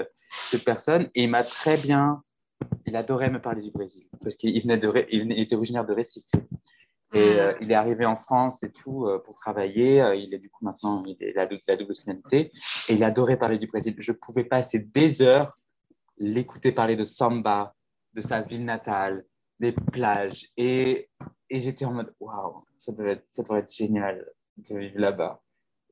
[0.50, 2.22] cette personne et il m'a très bien,
[2.86, 6.30] il adorait me parler du Brésil parce qu'il venait de, il était originaire de Recife.
[7.12, 7.42] Et ah.
[7.42, 10.00] euh, il est arrivé en France et tout euh, pour travailler.
[10.00, 12.52] Euh, il est du coup maintenant, il a la double nationalité.
[12.88, 13.94] Et il adorait parler du Brésil.
[13.98, 15.56] Je pouvais passer des heures
[16.18, 17.74] l'écouter parler de samba,
[18.14, 19.24] de sa ville natale,
[19.58, 20.46] des plages.
[20.56, 21.10] Et,
[21.48, 22.92] et j'étais en mode, waouh, ça,
[23.28, 25.42] ça devrait être génial de vivre là-bas.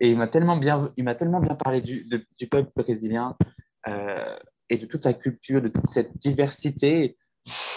[0.00, 2.08] Et il m'a tellement bien, il m'a tellement bien parlé du,
[2.38, 3.36] du peuple brésilien
[3.88, 4.38] euh,
[4.68, 7.16] et de toute sa culture, de toute cette diversité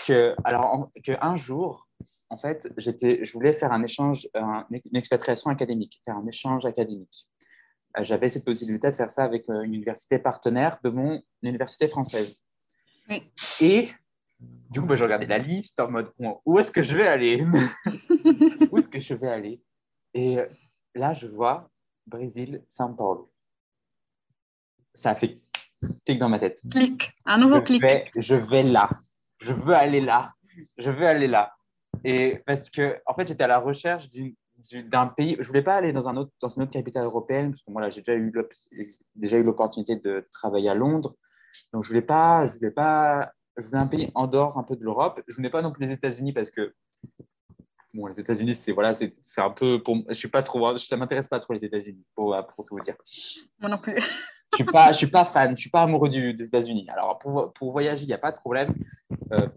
[0.05, 1.87] que, alors, que un jour,
[2.29, 7.27] en fait, j'étais, je voulais faire un échange, une expatriation académique, faire un échange académique.
[7.97, 11.87] Euh, j'avais cette possibilité de faire ça avec euh, une université partenaire de mon université
[11.87, 12.43] française.
[13.59, 13.89] Et
[14.71, 16.11] du coup, bah, je regardais la liste en mode
[16.45, 17.45] où est-ce que je vais aller
[18.71, 19.61] Où est-ce que je vais aller
[20.13, 20.37] Et
[20.95, 21.69] là, je vois
[22.07, 23.31] Brésil, São Paulo.
[24.93, 25.41] Ça a fait
[26.05, 26.61] clic dans ma tête.
[26.71, 27.81] Clic, un nouveau je clic.
[27.81, 28.89] Vais, je vais là.
[29.39, 30.33] Je veux aller là.
[30.77, 31.53] Je veux aller là.
[32.03, 34.09] Et parce que, en fait, j'étais à la recherche
[34.85, 35.35] d'un pays.
[35.39, 37.89] Je voulais pas aller dans, un autre, dans une autre capitale européenne, parce que moi,
[37.89, 38.33] j'ai déjà eu,
[39.15, 41.15] déjà eu l'opportunité de travailler à Londres.
[41.73, 43.31] Donc, je voulais pas, je voulais pas,
[43.61, 45.21] je voulais un pays en dehors un peu de l'Europe.
[45.27, 46.73] Je voulais pas non plus les États-Unis parce que
[47.93, 51.27] bon, les États-Unis, c'est voilà, c'est un peu pour, je suis pas trop, ça m'intéresse
[51.27, 52.95] pas trop les États-Unis pour, pour tout vous dire.
[53.59, 53.95] Moi non plus.
[53.97, 56.87] je suis pas, je suis pas fan, je suis pas amoureux du, des États-Unis.
[56.89, 58.73] Alors pour, pour voyager, il n'y a pas de problème.
[59.31, 59.47] Euh,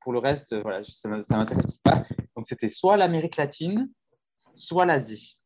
[0.00, 2.04] pour le reste, voilà, ça, ça m'intéresse pas.
[2.36, 3.90] Donc c'était soit l'Amérique latine,
[4.54, 5.39] soit l'Asie.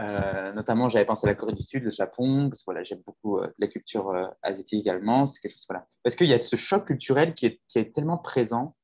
[0.00, 3.02] Euh, notamment, j'avais pensé à la Corée du Sud, le Japon, parce que voilà, j'aime
[3.06, 5.26] beaucoup la culture asiatique également.
[5.26, 5.86] C'est quelque chose, voilà.
[6.02, 8.76] Parce qu'il y a ce choc culturel qui est, qui est tellement présent.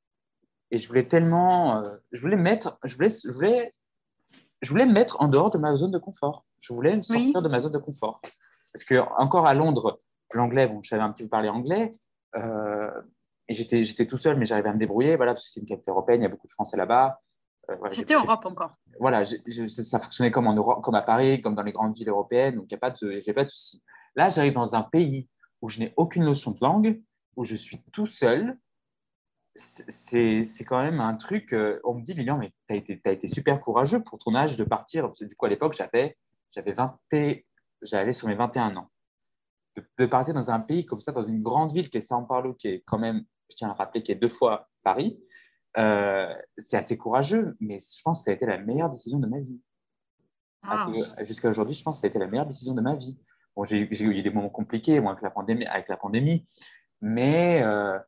[0.71, 1.83] Et je voulais tellement.
[2.13, 2.79] je voulais mettre.
[2.85, 3.75] Je voulais, je, voulais,
[4.63, 6.47] je voulais me mettre en dehors de ma zone de confort.
[6.61, 8.21] Je voulais sortir de ma zone de confort.
[8.73, 10.01] Parce que, encore à Londres,
[10.33, 11.93] l'anglais, bon, je savais un petit peu parler anglais.
[12.37, 12.91] Euh,
[13.49, 15.67] et j'étais, j'étais tout seul, mais j'arrivais à me débrouiller, voilà, parce que c'est une
[15.67, 17.21] capitale européenne, il y a beaucoup de Français là-bas.
[17.71, 18.77] Euh, C'était Europe encore.
[19.01, 22.57] Voilà, ça fonctionnait comme, en Europe, comme à Paris, comme dans les grandes villes européennes,
[22.57, 23.83] donc il n'y a pas de, pas de souci.
[24.15, 25.29] Là, j'arrive dans un pays
[25.61, 27.03] où je n'ai aucune notion de langue,
[27.37, 28.59] où je suis tout seul.
[29.57, 31.53] C'est, quand même un truc.
[31.53, 34.35] Euh, on me dit, Lilian, mais tu as été, as été super courageux pour ton
[34.35, 35.11] âge de partir.
[35.21, 36.17] Du coup, à l'époque, j'avais,
[36.51, 36.99] j'avais 20
[37.83, 38.91] j'allais sur mes 21 ans.
[39.99, 42.55] De, partir dans un pays comme ça, dans une grande ville qui est São Paulo,
[42.55, 45.21] qui est quand même, je tiens à rappeler, qui est deux fois Paris,
[45.79, 49.27] euh, c'est assez courageux, mais je pense que ça a été la meilleure décision de
[49.27, 49.61] ma vie.
[50.63, 50.87] Ah.
[51.25, 53.19] Jusqu'à aujourd'hui, je pense que ça a été la meilleure décision de ma vie.
[53.55, 56.47] Bon, j'ai eu des moments compliqués moi, avec, la pandémie, avec la pandémie,
[57.01, 57.99] mais euh,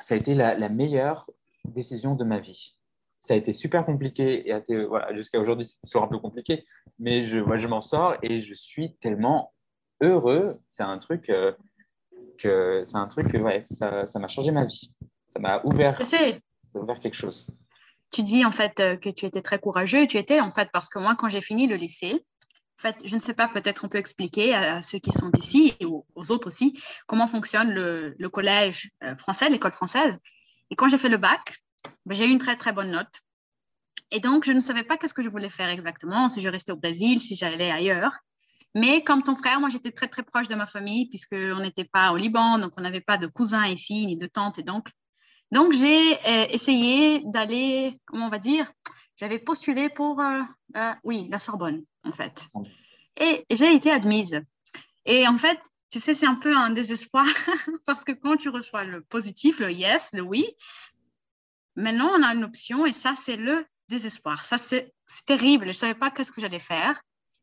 [0.00, 1.30] ça a été la, la, meilleure
[1.64, 2.76] décision de ma vie
[3.22, 6.64] ça a été super compliqué et voilà, jusqu'à aujourd'hui, c'est toujours un peu compliqué,
[6.98, 9.54] mais je, moi, je m'en sors et je suis tellement
[10.00, 10.58] heureux.
[10.68, 11.52] C'est un truc euh,
[12.38, 14.92] que, c'est un truc que, ouais, ça, ça m'a changé ma vie.
[15.28, 15.96] Ça m'a ouvert,
[17.00, 17.48] quelque chose.
[18.10, 20.06] Tu dis en fait euh, que tu étais très courageux.
[20.06, 22.24] Tu étais en fait parce que moi, quand j'ai fini le lycée,
[22.78, 25.74] en fait, je ne sais pas, peut-être on peut expliquer à, ceux qui sont ici
[25.78, 30.18] et aux, autres aussi comment fonctionne le, le collège euh, français, l'école française.
[30.70, 31.62] Et quand j'ai fait le bac,
[32.06, 33.20] ben, j'ai eu une très, très bonne note.
[34.10, 36.72] Et donc, je ne savais pas qu'est-ce que je voulais faire exactement, si je restais
[36.72, 38.12] au Brésil, si j'allais ailleurs.
[38.74, 42.12] Mais comme ton frère, moi, j'étais très, très proche de ma famille, puisqu'on n'était pas
[42.12, 44.92] au Liban, donc on n'avait pas de cousins ici, ni de tantes et d'oncles.
[45.52, 48.72] Donc, j'ai euh, essayé d'aller, comment on va dire,
[49.16, 50.40] j'avais postulé pour, euh,
[50.76, 52.48] euh, oui, la Sorbonne, en fait.
[53.16, 54.40] Et j'ai été admise.
[55.06, 57.26] Et en fait, tu sais, c'est un peu un désespoir,
[57.86, 60.46] parce que quand tu reçois le positif, le yes, le oui,
[61.76, 64.36] Maintenant, on a une option et ça, c'est le désespoir.
[64.36, 64.92] Ça, c'est
[65.26, 65.64] terrible.
[65.64, 67.00] Je ne savais pas qu'est-ce que j'allais faire.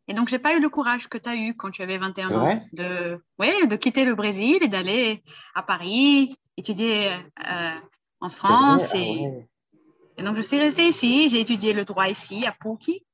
[0.08, 1.98] Et donc, je n'ai pas eu le courage que tu as eu quand tu avais
[1.98, 7.76] 21 ans de, ouais, de quitter le Brésil et d'aller à Paris, étudier euh,
[8.22, 8.90] en France.
[8.94, 11.30] Ah et, donc, je suis restée ici.
[11.30, 13.06] J'ai étudié le droit ici, à Pouki.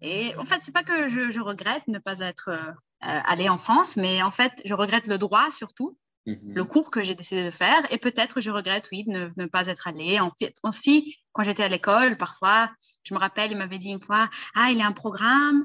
[0.00, 3.58] Et en fait, ce n'est pas que je, regrette ne pas être euh, allée en
[3.58, 5.96] France, mais en fait, je regrette le droit surtout
[6.28, 6.52] Mhm.
[6.54, 7.80] le cours que j'ai décidé de faire.
[7.90, 10.20] Et peut-être je regrette, oui, de ne, pas être allée.
[10.20, 12.70] En fait, aussi, quand j'étais à l'école, parfois,
[13.02, 15.64] je me rappelle, il m'avait dit une fois, ah, il y a un programme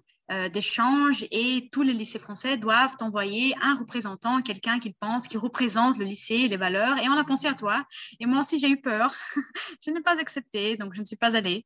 [0.51, 5.97] d'échange et tous les lycées français doivent envoyer un représentant, quelqu'un qu'ils pensent qui représente
[5.97, 6.97] le lycée, les valeurs.
[6.99, 7.85] Et on a pensé à toi.
[8.19, 9.13] Et moi aussi, j'ai eu peur.
[9.85, 11.65] je n'ai pas accepté, donc je ne suis pas allée.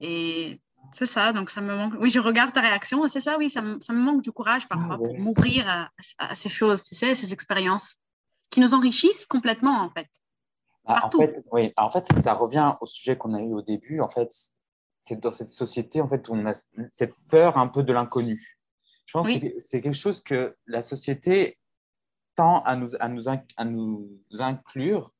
[0.00, 0.60] Et
[0.92, 1.94] c'est ça, donc ça me manque.
[2.00, 4.68] Oui, je regarde ta réaction, c'est ça, oui, ça me, ça me, manque du courage
[4.68, 7.96] parfois ah pour m'ouvrir à, à, ces choses, tu sais, ces expériences
[8.50, 10.08] qui nous enrichissent complètement, en fait.
[10.84, 14.00] Bah, en fait, oui, en fait, ça revient au sujet qu'on a eu au début.
[14.00, 14.30] En fait,
[15.06, 16.54] c'est dans cette société, en fait, on a
[16.92, 18.58] cette peur un peu de l'inconnu.
[19.06, 21.58] Je pense que c'est quelque chose que la société
[22.34, 25.12] tend à nous, à nous, à nous inclure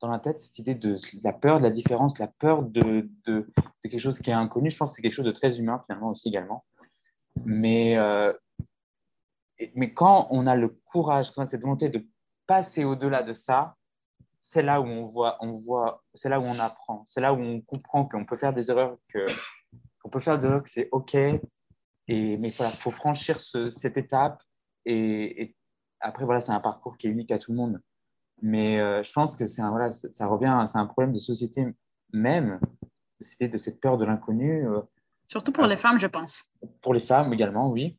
[0.00, 3.50] dans la tête, cette idée de la peur de la différence, la peur de, de,
[3.80, 4.68] quelque chose qui est inconnu.
[4.68, 6.66] Je pense que c'est quelque chose de très humain, finalement, aussi également.
[7.46, 8.30] Mais, euh,
[9.74, 12.06] mais quand on a le courage, quand on a cette volonté de
[12.46, 13.76] passer au-delà de ça,
[14.46, 17.38] c'est là où on voit, on voit, c'est là où on apprend, c'est là où
[17.38, 19.24] on comprend qu'on peut faire des erreurs, que
[20.02, 24.42] qu'on peut faire des erreurs, que c'est ok, et mais voilà, faut franchir cette étape,
[24.84, 25.56] et,
[25.98, 27.80] après voilà, c'est un parcours qui est unique à tout le monde.
[28.42, 31.66] Mais euh, je pense que c'est un, voilà, ça revient, c'est un problème de société
[32.12, 32.60] même,
[33.20, 34.68] c'était de cette peur de l'inconnu.
[34.68, 34.82] Euh,
[35.26, 36.44] Surtout pour les femmes, je pense.
[36.82, 37.96] Pour les femmes également, oui.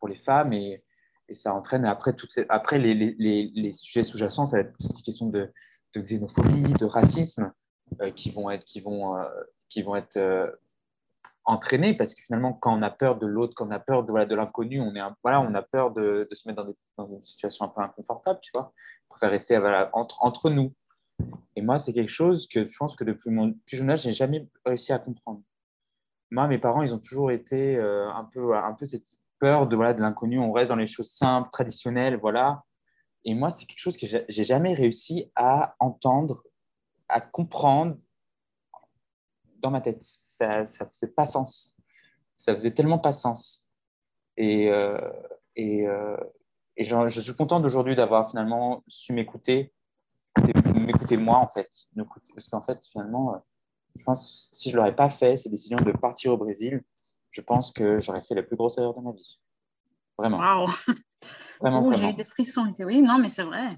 [0.00, 0.82] Pour les femmes et
[1.28, 4.72] et ça entraîne après, toutes les, après les, les, les sujets sous-jacents, ça va être
[4.78, 5.52] toutes ces questions de,
[5.94, 7.52] de xénophobie, de racisme
[8.00, 9.24] euh, qui vont être, qui vont, euh,
[9.68, 10.50] qui vont être euh,
[11.44, 14.10] entraînés parce que finalement, quand on a peur de l'autre, quand on a peur de,
[14.10, 17.20] voilà, l'inconnu, on, voilà, on a peur de, de se mettre dans des, dans des,
[17.20, 18.72] situations un peu inconfortables, tu vois.
[19.08, 19.56] On préfère rester
[19.92, 20.74] entre, entre nous.
[21.56, 24.08] Et moi, c'est quelque chose que je pense que depuis mon plus jeune âge, je
[24.08, 25.42] n'ai jamais réussi à comprendre.
[26.30, 29.94] Moi, mes parents, ils ont toujours été un, peu, un peu cette peur de voilà
[29.94, 32.64] de l'inconnu, on reste dans les choses simples, traditionnelles, voilà.
[33.24, 36.42] Et moi, c'est quelque chose que j'ai jamais réussi à entendre,
[37.08, 37.96] à comprendre
[39.56, 40.02] dans ma tête.
[40.24, 41.76] Ça, ça faisait pas sens.
[42.36, 43.66] Ça faisait tellement pas sens.
[44.36, 44.98] Et, euh,
[45.56, 46.16] et, euh,
[46.76, 49.74] et je, suis content d'aujourd'hui d'avoir finalement su m'écouter,
[50.74, 51.68] m'écouter moi en fait.
[52.34, 53.38] Parce qu'en fait, finalement, euh,
[53.96, 56.84] je pense si je l'aurais pas fait, cette décision de partir au Brésil,
[57.30, 59.38] je pense que j'aurais fait la plus grosse erreur de ma vie.
[60.18, 60.38] Vraiment.
[60.38, 60.70] Waouh!
[61.60, 62.84] Vraiment, J'ai eu des frissons ici.
[62.84, 63.76] Oui, non, mais c'est vrai.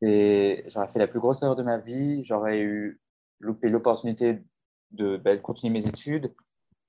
[0.00, 2.24] Et j'aurais fait la plus grosse erreur de ma vie.
[2.24, 3.00] J'aurais eu
[3.40, 4.42] loupé l'opportunité
[4.92, 6.32] de, bah, de continuer mes études,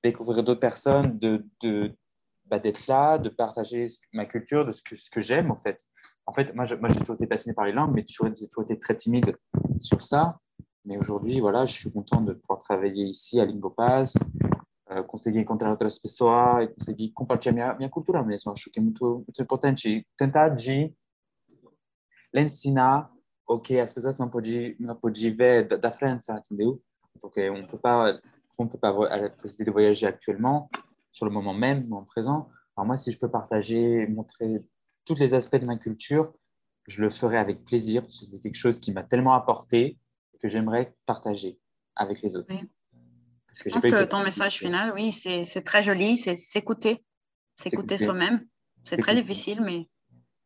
[0.04, 1.92] découvrir d'autres personnes, de, de,
[2.46, 5.84] bah, d'être là, de partager ma culture, de ce que, ce que j'aime en fait.
[6.26, 8.96] En fait, moi, j'ai toujours été passionné par les langues, mais j'ai toujours été très
[8.96, 9.36] timide
[9.80, 10.38] sur ça.
[10.86, 14.47] Mais aujourd'hui, voilà, je suis content de pouvoir travailler ici à Lingopass, uh,
[15.04, 18.52] conseguir encontrar outras pessoas e conseguir compartilhar minha, minha cultura mesmo.
[18.52, 20.94] Acho que é muito, muito importante tentar de
[22.34, 23.12] ensinar
[23.48, 26.82] o que as pessoas não podiam não podiam ver da, da França, entendeu?
[27.22, 28.20] Porque on peut pas
[28.58, 30.70] on peut pas avoir la possibilité de voyager actuellement
[31.12, 32.50] sur le moment même, le présent.
[32.76, 34.64] Alors moi, si je peux partager, montrer
[35.06, 36.34] tous les aspects de ma culture,
[36.88, 39.98] je le ferai avec plaisir parce que c'est quelque chose qui m'a tellement apporté
[40.40, 41.60] que j'aimerais partager
[41.96, 42.54] avec les autres.
[42.54, 42.70] Oui.
[43.64, 47.04] Parce que Je pense que ton message final, oui, c'est très joli, c'est s'écouter,
[47.58, 48.46] s'écouter soi-même.
[48.84, 49.88] C'est très difficile, mais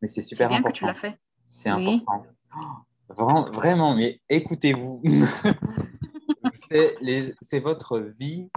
[0.01, 0.73] Mais c'est super bien important.
[0.73, 1.19] que tu l'as fait.
[1.49, 2.01] C'est Oui.
[2.05, 2.25] important.
[2.55, 5.01] Oh, Vraiment, vraiment, mais écoutez-vous.
[7.41, 8.49] c'est votre vie,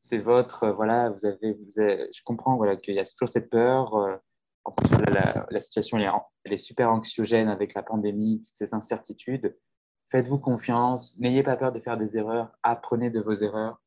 [0.00, 1.10] c'est votre voilà.
[1.10, 3.94] Vous avez, vous avez- je comprends voilà qu'il y a toujours cette peur.
[3.96, 4.16] euh,
[4.64, 8.42] en plus, la, la situation elle est, en- elle est super anxiogène avec la pandémie,
[8.44, 9.56] toutes ces incertitudes.
[10.08, 11.18] Faites-vous confiance.
[11.18, 12.50] N'ayez pas peur de faire des erreurs.
[12.62, 13.80] Apprenez de vos erreurs.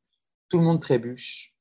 [0.50, 1.54] Tout le monde trébuche,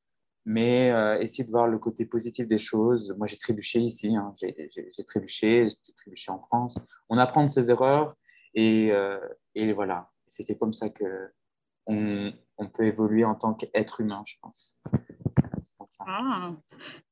[0.44, 3.14] mais euh, essayez de voir le côté positif des choses.
[3.18, 4.16] Moi, j'ai trébuché ici.
[4.16, 4.34] hein.
[4.40, 5.68] J'ai trébuché.
[5.68, 6.78] J'ai trébuché en France
[7.08, 8.14] on apprend de ses erreurs
[8.54, 9.18] et, euh,
[9.54, 11.30] et voilà, c'était comme ça que
[11.86, 14.80] on, on peut évoluer en tant qu'être humain, je pense.
[16.00, 16.48] Ah,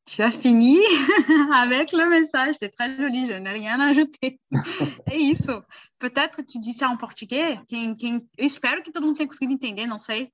[0.05, 0.79] tu as fini
[1.55, 4.39] avec le message, c'est très joli, je n'ai rien à ajouter.
[5.07, 5.63] É isso.
[5.99, 9.55] Peut-être tu dis ça en português, quem, quem, eu espero que todo mundo tenha conseguido
[9.55, 10.31] entender, não sei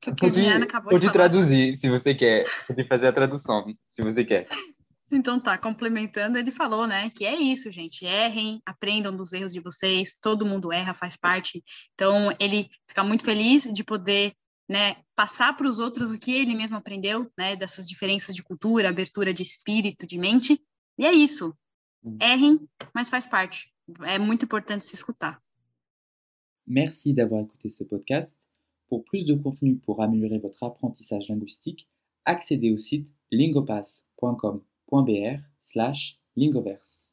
[0.00, 1.12] que, a Liana acabou de falar.
[1.12, 2.46] traduzir, se você quer.
[2.66, 4.48] Pode fazer a tradução, se você quer.
[5.10, 9.60] Então tá, complementando, ele falou, né, que é isso, gente, errem, aprendam dos erros de
[9.60, 11.64] vocês, todo mundo erra, faz parte.
[11.94, 14.34] Então, ele fica muito feliz de poder,
[14.68, 18.90] né, passar para os outros o que ele mesmo aprendeu, né, dessas diferenças de cultura,
[18.90, 20.60] abertura de espírito, de mente.
[20.98, 21.56] E é isso.
[22.04, 22.18] Hum.
[22.20, 23.72] Errem, mas faz parte.
[24.02, 25.40] É muito importante se escutar.
[26.66, 28.36] Merci d'avoir écouté ce podcast.
[28.88, 31.86] Pour plus de contenu pour améliorer votre apprentissage linguistique,
[32.24, 37.10] accédez au site lingopass.com.br slash lingoverse.